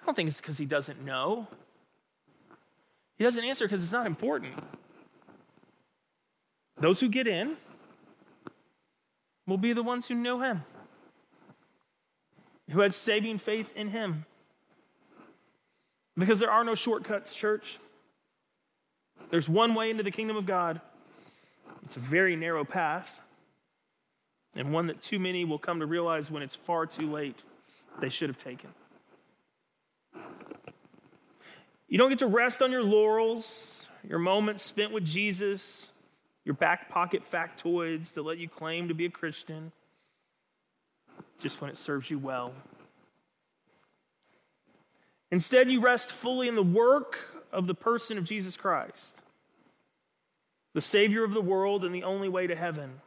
I 0.01 0.05
don't 0.05 0.15
think 0.15 0.27
it's 0.27 0.41
because 0.41 0.57
he 0.57 0.65
doesn't 0.65 1.03
know. 1.03 1.47
He 3.17 3.23
doesn't 3.23 3.43
answer 3.43 3.65
because 3.65 3.83
it's 3.83 3.91
not 3.91 4.07
important. 4.07 4.55
Those 6.79 6.99
who 6.99 7.09
get 7.09 7.27
in 7.27 7.57
will 9.45 9.59
be 9.59 9.73
the 9.73 9.83
ones 9.83 10.07
who 10.07 10.15
know 10.15 10.39
him, 10.39 10.63
who 12.71 12.79
had 12.79 12.93
saving 12.93 13.37
faith 13.37 13.71
in 13.75 13.89
him. 13.89 14.25
Because 16.17 16.39
there 16.39 16.49
are 16.49 16.63
no 16.63 16.73
shortcuts, 16.73 17.35
church. 17.35 17.77
There's 19.31 19.47
one 19.47 19.73
way 19.75 19.89
into 19.89 20.03
the 20.03 20.11
kingdom 20.11 20.35
of 20.35 20.45
God. 20.45 20.81
It's 21.83 21.95
a 21.95 21.99
very 21.99 22.35
narrow 22.35 22.63
path, 22.63 23.21
and 24.55 24.73
one 24.73 24.87
that 24.87 25.01
too 25.01 25.19
many 25.19 25.45
will 25.45 25.57
come 25.57 25.79
to 25.79 25.85
realize 25.85 26.29
when 26.29 26.43
it's 26.43 26.55
far 26.55 26.85
too 26.85 27.09
late 27.09 27.43
they 27.99 28.09
should 28.09 28.29
have 28.29 28.37
taken. 28.37 28.69
You 31.87 31.97
don't 31.97 32.09
get 32.09 32.19
to 32.19 32.27
rest 32.27 32.61
on 32.61 32.71
your 32.71 32.83
laurels, 32.83 33.89
your 34.07 34.19
moments 34.19 34.63
spent 34.63 34.91
with 34.91 35.05
Jesus, 35.05 35.91
your 36.43 36.55
back 36.55 36.89
pocket 36.89 37.23
factoids 37.29 38.13
that 38.13 38.23
let 38.23 38.37
you 38.37 38.47
claim 38.47 38.89
to 38.89 38.93
be 38.93 39.05
a 39.05 39.09
Christian, 39.09 39.71
just 41.39 41.61
when 41.61 41.69
it 41.69 41.77
serves 41.77 42.11
you 42.11 42.19
well. 42.19 42.53
Instead, 45.31 45.71
you 45.71 45.79
rest 45.79 46.11
fully 46.11 46.49
in 46.49 46.55
the 46.55 46.63
work 46.63 47.40
of 47.51 47.67
the 47.67 47.73
person 47.73 48.17
of 48.17 48.23
Jesus 48.23 48.57
Christ, 48.57 49.21
the 50.73 50.81
Savior 50.81 51.23
of 51.23 51.33
the 51.33 51.41
world 51.41 51.83
and 51.83 51.93
the 51.93 52.03
only 52.03 52.29
way 52.29 52.47
to 52.47 52.55
heaven. 52.55 53.01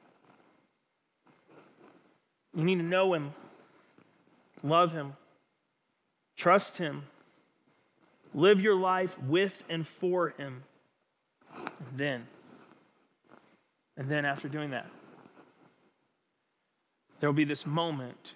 You 2.55 2.65
need 2.65 2.79
to 2.79 2.85
know 2.85 3.15
Him, 3.15 3.33
love 4.63 4.93
Him, 4.93 5.15
trust 6.37 6.79
Him, 6.79 7.05
live 8.35 8.61
your 8.61 8.77
life 8.77 9.19
with 9.21 9.63
and 9.69 9.87
for 9.87 10.31
Him. 10.31 10.65
And 11.57 11.99
then, 11.99 12.27
and 13.97 14.09
then 14.09 14.25
after 14.25 14.49
doing 14.49 14.71
that, 14.71 14.87
there 17.21 17.29
will 17.29 17.35
be 17.35 17.45
this 17.45 17.67
moment 17.67 18.35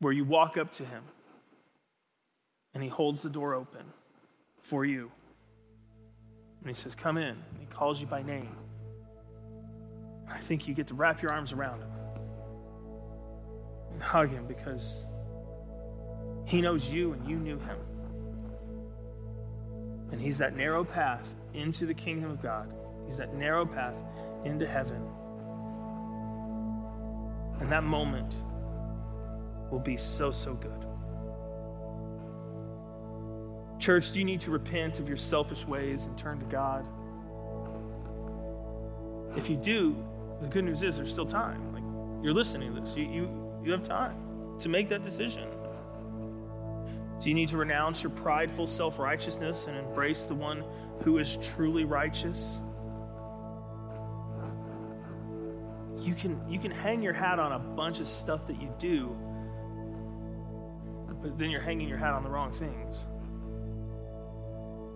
where 0.00 0.12
you 0.12 0.24
walk 0.24 0.56
up 0.56 0.72
to 0.72 0.84
Him 0.84 1.02
and 2.76 2.82
he 2.82 2.90
holds 2.90 3.22
the 3.22 3.30
door 3.30 3.54
open 3.54 3.86
for 4.68 4.84
you. 4.84 5.10
And 6.60 6.68
he 6.68 6.74
says, 6.74 6.94
Come 6.94 7.16
in. 7.16 7.28
And 7.28 7.60
he 7.60 7.66
calls 7.66 8.00
you 8.00 8.06
by 8.06 8.22
name. 8.22 8.56
I 10.28 10.38
think 10.38 10.66
you 10.66 10.74
get 10.74 10.88
to 10.88 10.94
wrap 10.94 11.22
your 11.22 11.32
arms 11.32 11.52
around 11.52 11.80
him 11.80 11.90
and 13.92 14.02
hug 14.02 14.30
him 14.30 14.46
because 14.46 15.04
he 16.44 16.60
knows 16.60 16.92
you 16.92 17.12
and 17.12 17.28
you 17.28 17.36
knew 17.36 17.58
him. 17.58 17.78
And 20.10 20.20
he's 20.20 20.38
that 20.38 20.56
narrow 20.56 20.84
path 20.84 21.34
into 21.54 21.86
the 21.86 21.94
kingdom 21.94 22.30
of 22.30 22.42
God, 22.42 22.74
he's 23.06 23.16
that 23.18 23.34
narrow 23.34 23.64
path 23.64 23.94
into 24.44 24.66
heaven. 24.66 25.02
And 27.60 27.70
that 27.72 27.84
moment 27.84 28.42
will 29.70 29.80
be 29.80 29.96
so, 29.96 30.30
so 30.30 30.54
good. 30.54 30.84
Church, 33.86 34.10
do 34.10 34.18
you 34.18 34.24
need 34.24 34.40
to 34.40 34.50
repent 34.50 34.98
of 34.98 35.06
your 35.06 35.16
selfish 35.16 35.64
ways 35.64 36.06
and 36.06 36.18
turn 36.18 36.40
to 36.40 36.44
God? 36.46 36.84
If 39.36 39.48
you 39.48 39.54
do, 39.54 39.94
the 40.40 40.48
good 40.48 40.64
news 40.64 40.82
is 40.82 40.96
there's 40.96 41.12
still 41.12 41.24
time. 41.24 41.72
Like 41.72 41.84
you're 42.24 42.34
listening 42.34 42.74
to 42.74 42.80
this, 42.80 42.96
you, 42.96 43.04
you, 43.04 43.60
you 43.64 43.70
have 43.70 43.84
time 43.84 44.58
to 44.58 44.68
make 44.68 44.88
that 44.88 45.04
decision. 45.04 45.48
Do 47.22 47.28
you 47.28 47.34
need 47.36 47.48
to 47.50 47.58
renounce 47.58 48.02
your 48.02 48.10
prideful 48.10 48.66
self 48.66 48.98
righteousness 48.98 49.68
and 49.68 49.76
embrace 49.76 50.24
the 50.24 50.34
one 50.34 50.64
who 51.04 51.18
is 51.18 51.36
truly 51.36 51.84
righteous? 51.84 52.58
You 56.00 56.16
can, 56.16 56.40
you 56.50 56.58
can 56.58 56.72
hang 56.72 57.04
your 57.04 57.12
hat 57.12 57.38
on 57.38 57.52
a 57.52 57.60
bunch 57.60 58.00
of 58.00 58.08
stuff 58.08 58.48
that 58.48 58.60
you 58.60 58.68
do, 58.80 59.16
but 61.22 61.38
then 61.38 61.50
you're 61.50 61.60
hanging 61.60 61.88
your 61.88 61.98
hat 61.98 62.14
on 62.14 62.24
the 62.24 62.30
wrong 62.30 62.50
things. 62.50 63.06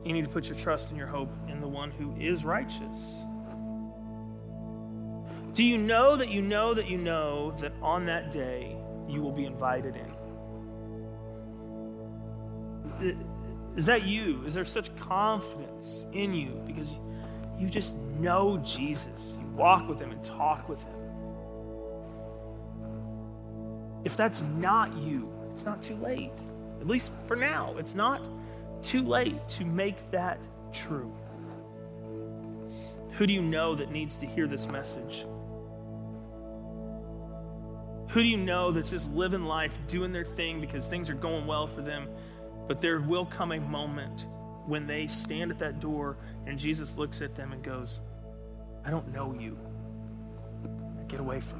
You 0.04 0.12
need 0.12 0.24
to 0.24 0.30
put 0.30 0.48
your 0.48 0.56
trust 0.56 0.90
and 0.90 0.98
your 0.98 1.06
hope 1.06 1.30
in 1.48 1.60
the 1.60 1.68
one 1.68 1.90
who 1.90 2.14
is 2.18 2.44
righteous. 2.44 3.24
Do 5.52 5.64
you 5.64 5.76
know 5.76 6.16
that 6.16 6.28
you 6.28 6.40
know 6.40 6.74
that 6.74 6.88
you 6.88 6.96
know 6.96 7.54
that 7.60 7.72
on 7.82 8.06
that 8.06 8.30
day 8.30 8.76
you 9.08 9.20
will 9.20 9.32
be 9.32 9.44
invited 9.44 9.96
in? 9.96 10.10
Is 13.76 13.86
that 13.86 14.04
you? 14.04 14.44
Is 14.46 14.54
there 14.54 14.64
such 14.64 14.94
confidence 14.96 16.06
in 16.12 16.34
you 16.34 16.60
because 16.66 16.94
you 17.58 17.68
just 17.68 17.96
know 18.18 18.58
Jesus? 18.58 19.38
You 19.40 19.46
walk 19.48 19.88
with 19.88 20.00
him 20.00 20.12
and 20.12 20.22
talk 20.22 20.68
with 20.68 20.82
him. 20.82 20.94
If 24.04 24.16
that's 24.16 24.42
not 24.42 24.96
you, 24.96 25.32
it's 25.52 25.64
not 25.64 25.82
too 25.82 25.96
late. 25.96 26.40
At 26.80 26.86
least 26.86 27.12
for 27.26 27.36
now, 27.36 27.74
it's 27.76 27.94
not 27.94 28.28
too 28.82 29.02
late 29.02 29.48
to 29.48 29.64
make 29.64 30.10
that 30.10 30.38
true. 30.72 31.12
Who 33.12 33.26
do 33.26 33.32
you 33.32 33.42
know 33.42 33.74
that 33.74 33.90
needs 33.90 34.16
to 34.18 34.26
hear 34.26 34.46
this 34.46 34.66
message? 34.66 35.26
Who 38.08 38.22
do 38.22 38.26
you 38.26 38.38
know 38.38 38.72
that's 38.72 38.90
just 38.90 39.12
living 39.12 39.44
life, 39.44 39.78
doing 39.86 40.12
their 40.12 40.24
thing 40.24 40.60
because 40.60 40.86
things 40.86 41.08
are 41.10 41.14
going 41.14 41.46
well 41.46 41.66
for 41.66 41.82
them? 41.82 42.08
But 42.66 42.80
there 42.80 43.00
will 43.00 43.26
come 43.26 43.52
a 43.52 43.60
moment 43.60 44.26
when 44.66 44.86
they 44.86 45.06
stand 45.06 45.50
at 45.50 45.58
that 45.58 45.80
door 45.80 46.16
and 46.46 46.58
Jesus 46.58 46.96
looks 46.96 47.20
at 47.20 47.34
them 47.34 47.52
and 47.52 47.62
goes, 47.62 48.00
I 48.84 48.90
don't 48.90 49.12
know 49.12 49.34
you. 49.38 49.58
Get 51.06 51.20
away 51.20 51.40
from 51.40 51.60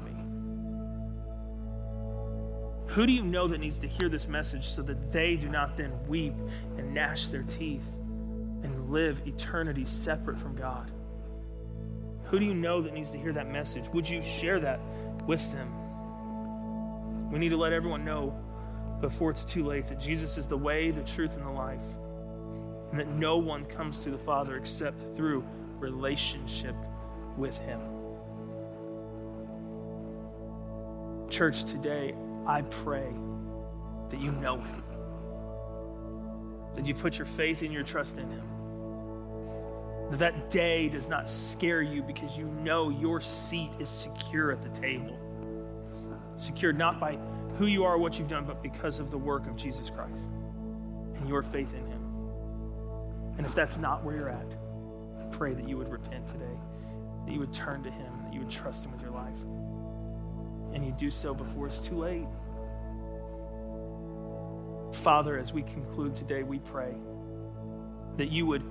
Who 2.91 3.05
do 3.05 3.13
you 3.13 3.23
know 3.23 3.47
that 3.47 3.59
needs 3.59 3.79
to 3.79 3.87
hear 3.87 4.09
this 4.09 4.27
message 4.27 4.69
so 4.69 4.81
that 4.81 5.13
they 5.13 5.37
do 5.37 5.47
not 5.47 5.77
then 5.77 5.93
weep 6.07 6.33
and 6.77 6.93
gnash 6.93 7.27
their 7.27 7.43
teeth 7.43 7.87
and 8.63 8.89
live 8.89 9.25
eternity 9.25 9.85
separate 9.85 10.37
from 10.37 10.55
God? 10.55 10.91
Who 12.25 12.37
do 12.37 12.45
you 12.45 12.53
know 12.53 12.81
that 12.81 12.93
needs 12.93 13.11
to 13.11 13.17
hear 13.17 13.31
that 13.31 13.49
message? 13.49 13.87
Would 13.93 14.09
you 14.09 14.21
share 14.21 14.59
that 14.59 14.81
with 15.25 15.49
them? 15.53 15.71
We 17.31 17.39
need 17.39 17.49
to 17.49 17.57
let 17.57 17.71
everyone 17.71 18.03
know 18.03 18.37
before 18.99 19.31
it's 19.31 19.45
too 19.45 19.65
late 19.65 19.87
that 19.87 19.99
Jesus 19.99 20.37
is 20.37 20.47
the 20.47 20.57
way, 20.57 20.91
the 20.91 21.03
truth, 21.03 21.37
and 21.37 21.45
the 21.45 21.51
life, 21.51 21.95
and 22.91 22.99
that 22.99 23.07
no 23.07 23.37
one 23.37 23.63
comes 23.65 23.99
to 23.99 24.11
the 24.11 24.17
Father 24.17 24.57
except 24.57 25.15
through 25.15 25.45
relationship 25.79 26.75
with 27.37 27.57
Him. 27.59 27.79
Church, 31.29 31.63
today, 31.63 32.13
I 32.45 32.61
pray 32.63 33.13
that 34.09 34.19
you 34.19 34.31
know 34.31 34.57
Him, 34.57 34.83
that 36.75 36.85
you 36.85 36.93
put 36.93 37.17
your 37.17 37.27
faith 37.27 37.61
and 37.61 37.71
your 37.71 37.83
trust 37.83 38.17
in 38.17 38.29
Him. 38.29 38.47
That 40.11 40.19
that 40.19 40.49
day 40.49 40.89
does 40.89 41.07
not 41.07 41.29
scare 41.29 41.81
you 41.81 42.03
because 42.03 42.37
you 42.37 42.45
know 42.45 42.89
your 42.89 43.21
seat 43.21 43.71
is 43.79 43.87
secure 43.87 44.51
at 44.51 44.61
the 44.61 44.69
table. 44.69 45.17
Secured 46.35 46.77
not 46.77 46.99
by 46.99 47.17
who 47.57 47.67
you 47.67 47.83
are, 47.83 47.97
what 47.97 48.17
you've 48.19 48.27
done, 48.27 48.45
but 48.45 48.61
because 48.61 48.99
of 48.99 49.11
the 49.11 49.17
work 49.17 49.47
of 49.47 49.55
Jesus 49.55 49.89
Christ 49.89 50.29
and 51.15 51.29
your 51.29 51.43
faith 51.43 51.73
in 51.73 51.85
Him. 51.85 52.01
And 53.37 53.45
if 53.45 53.55
that's 53.55 53.77
not 53.77 54.03
where 54.03 54.15
you're 54.15 54.29
at, 54.29 54.55
I 55.19 55.23
pray 55.31 55.53
that 55.53 55.67
you 55.67 55.77
would 55.77 55.89
repent 55.89 56.27
today, 56.27 56.59
that 57.25 57.31
you 57.31 57.39
would 57.39 57.53
turn 57.53 57.83
to 57.83 57.91
Him, 57.91 58.11
that 58.25 58.33
you 58.33 58.41
would 58.41 58.49
trust 58.49 58.85
Him 58.85 58.91
with 58.91 59.01
your 59.01 59.11
life. 59.11 59.37
And 60.73 60.85
you 60.85 60.91
do 60.93 61.09
so 61.09 61.33
before 61.33 61.67
it's 61.67 61.85
too 61.85 61.97
late. 61.97 62.27
Father, 64.93 65.37
as 65.37 65.53
we 65.53 65.63
conclude 65.63 66.15
today, 66.15 66.43
we 66.43 66.59
pray 66.59 66.93
that 68.17 68.31
you 68.31 68.45
would 68.45 68.63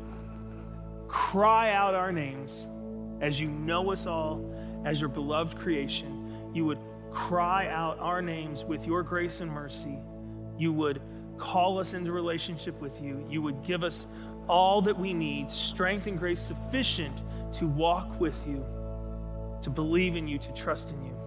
cry 1.08 1.72
out 1.72 1.94
our 1.94 2.12
names 2.12 2.68
as 3.20 3.40
you 3.40 3.48
know 3.48 3.90
us 3.90 4.06
all, 4.06 4.54
as 4.84 5.00
your 5.00 5.08
beloved 5.08 5.58
creation. 5.58 6.50
You 6.54 6.64
would 6.66 6.78
cry 7.10 7.68
out 7.68 7.98
our 7.98 8.22
names 8.22 8.64
with 8.64 8.86
your 8.86 9.02
grace 9.02 9.40
and 9.40 9.50
mercy. 9.50 9.98
You 10.58 10.72
would 10.72 11.00
call 11.38 11.78
us 11.78 11.94
into 11.94 12.12
relationship 12.12 12.80
with 12.80 13.00
you. 13.02 13.26
You 13.28 13.42
would 13.42 13.62
give 13.62 13.82
us 13.82 14.06
all 14.48 14.82
that 14.82 14.98
we 14.98 15.12
need, 15.12 15.50
strength 15.50 16.06
and 16.06 16.18
grace 16.18 16.40
sufficient 16.40 17.22
to 17.54 17.66
walk 17.66 18.20
with 18.20 18.46
you, 18.46 18.64
to 19.62 19.70
believe 19.70 20.16
in 20.16 20.28
you, 20.28 20.38
to 20.38 20.52
trust 20.52 20.90
in 20.90 21.02
you. 21.04 21.19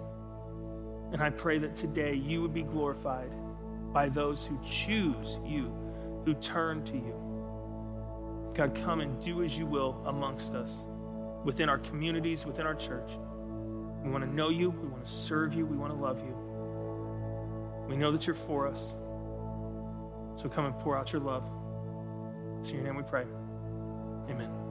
And 1.14 1.22
I 1.22 1.30
pray 1.30 1.60
that 1.60 1.76
today 1.76 2.16
you 2.16 2.42
would 2.42 2.54
be 2.54 2.64
glorified 2.64 3.32
by 3.94 4.10
those 4.10 4.46
who 4.46 4.60
choose 4.68 5.40
you, 5.46 5.72
who 6.26 6.34
turn 6.34 6.84
to 6.86 6.96
you. 6.96 8.54
God, 8.56 8.76
come 8.76 9.00
and 9.00 9.20
do 9.22 9.44
as 9.44 9.58
you 9.58 9.68
will 9.68 10.02
amongst 10.08 10.56
us, 10.56 10.88
within 11.46 11.70
our 11.70 11.78
communities, 11.78 12.46
within 12.46 12.66
our 12.66 12.76
church. 12.76 13.12
We 14.04 14.10
want 14.10 14.24
to 14.24 14.30
know 14.30 14.50
you, 14.50 14.72
we 14.72 14.88
want 14.88 15.06
to 15.06 15.12
serve 15.12 15.54
you, 15.54 15.66
we 15.66 15.78
want 15.78 15.94
to 15.94 16.00
love 16.00 16.20
you. 16.20 16.36
We 17.88 17.96
know 17.96 18.12
that 18.12 18.26
you're 18.26 18.36
for 18.36 18.68
us. 18.68 18.96
So 20.36 20.50
come 20.50 20.66
and 20.66 20.78
pour 20.80 20.98
out 20.98 21.14
your 21.14 21.22
love. 21.22 21.44
It's 22.60 22.70
in 22.70 22.76
your 22.76 22.84
name 22.86 22.96
we 22.96 23.04
pray. 23.04 23.26
Amen. 24.30 24.63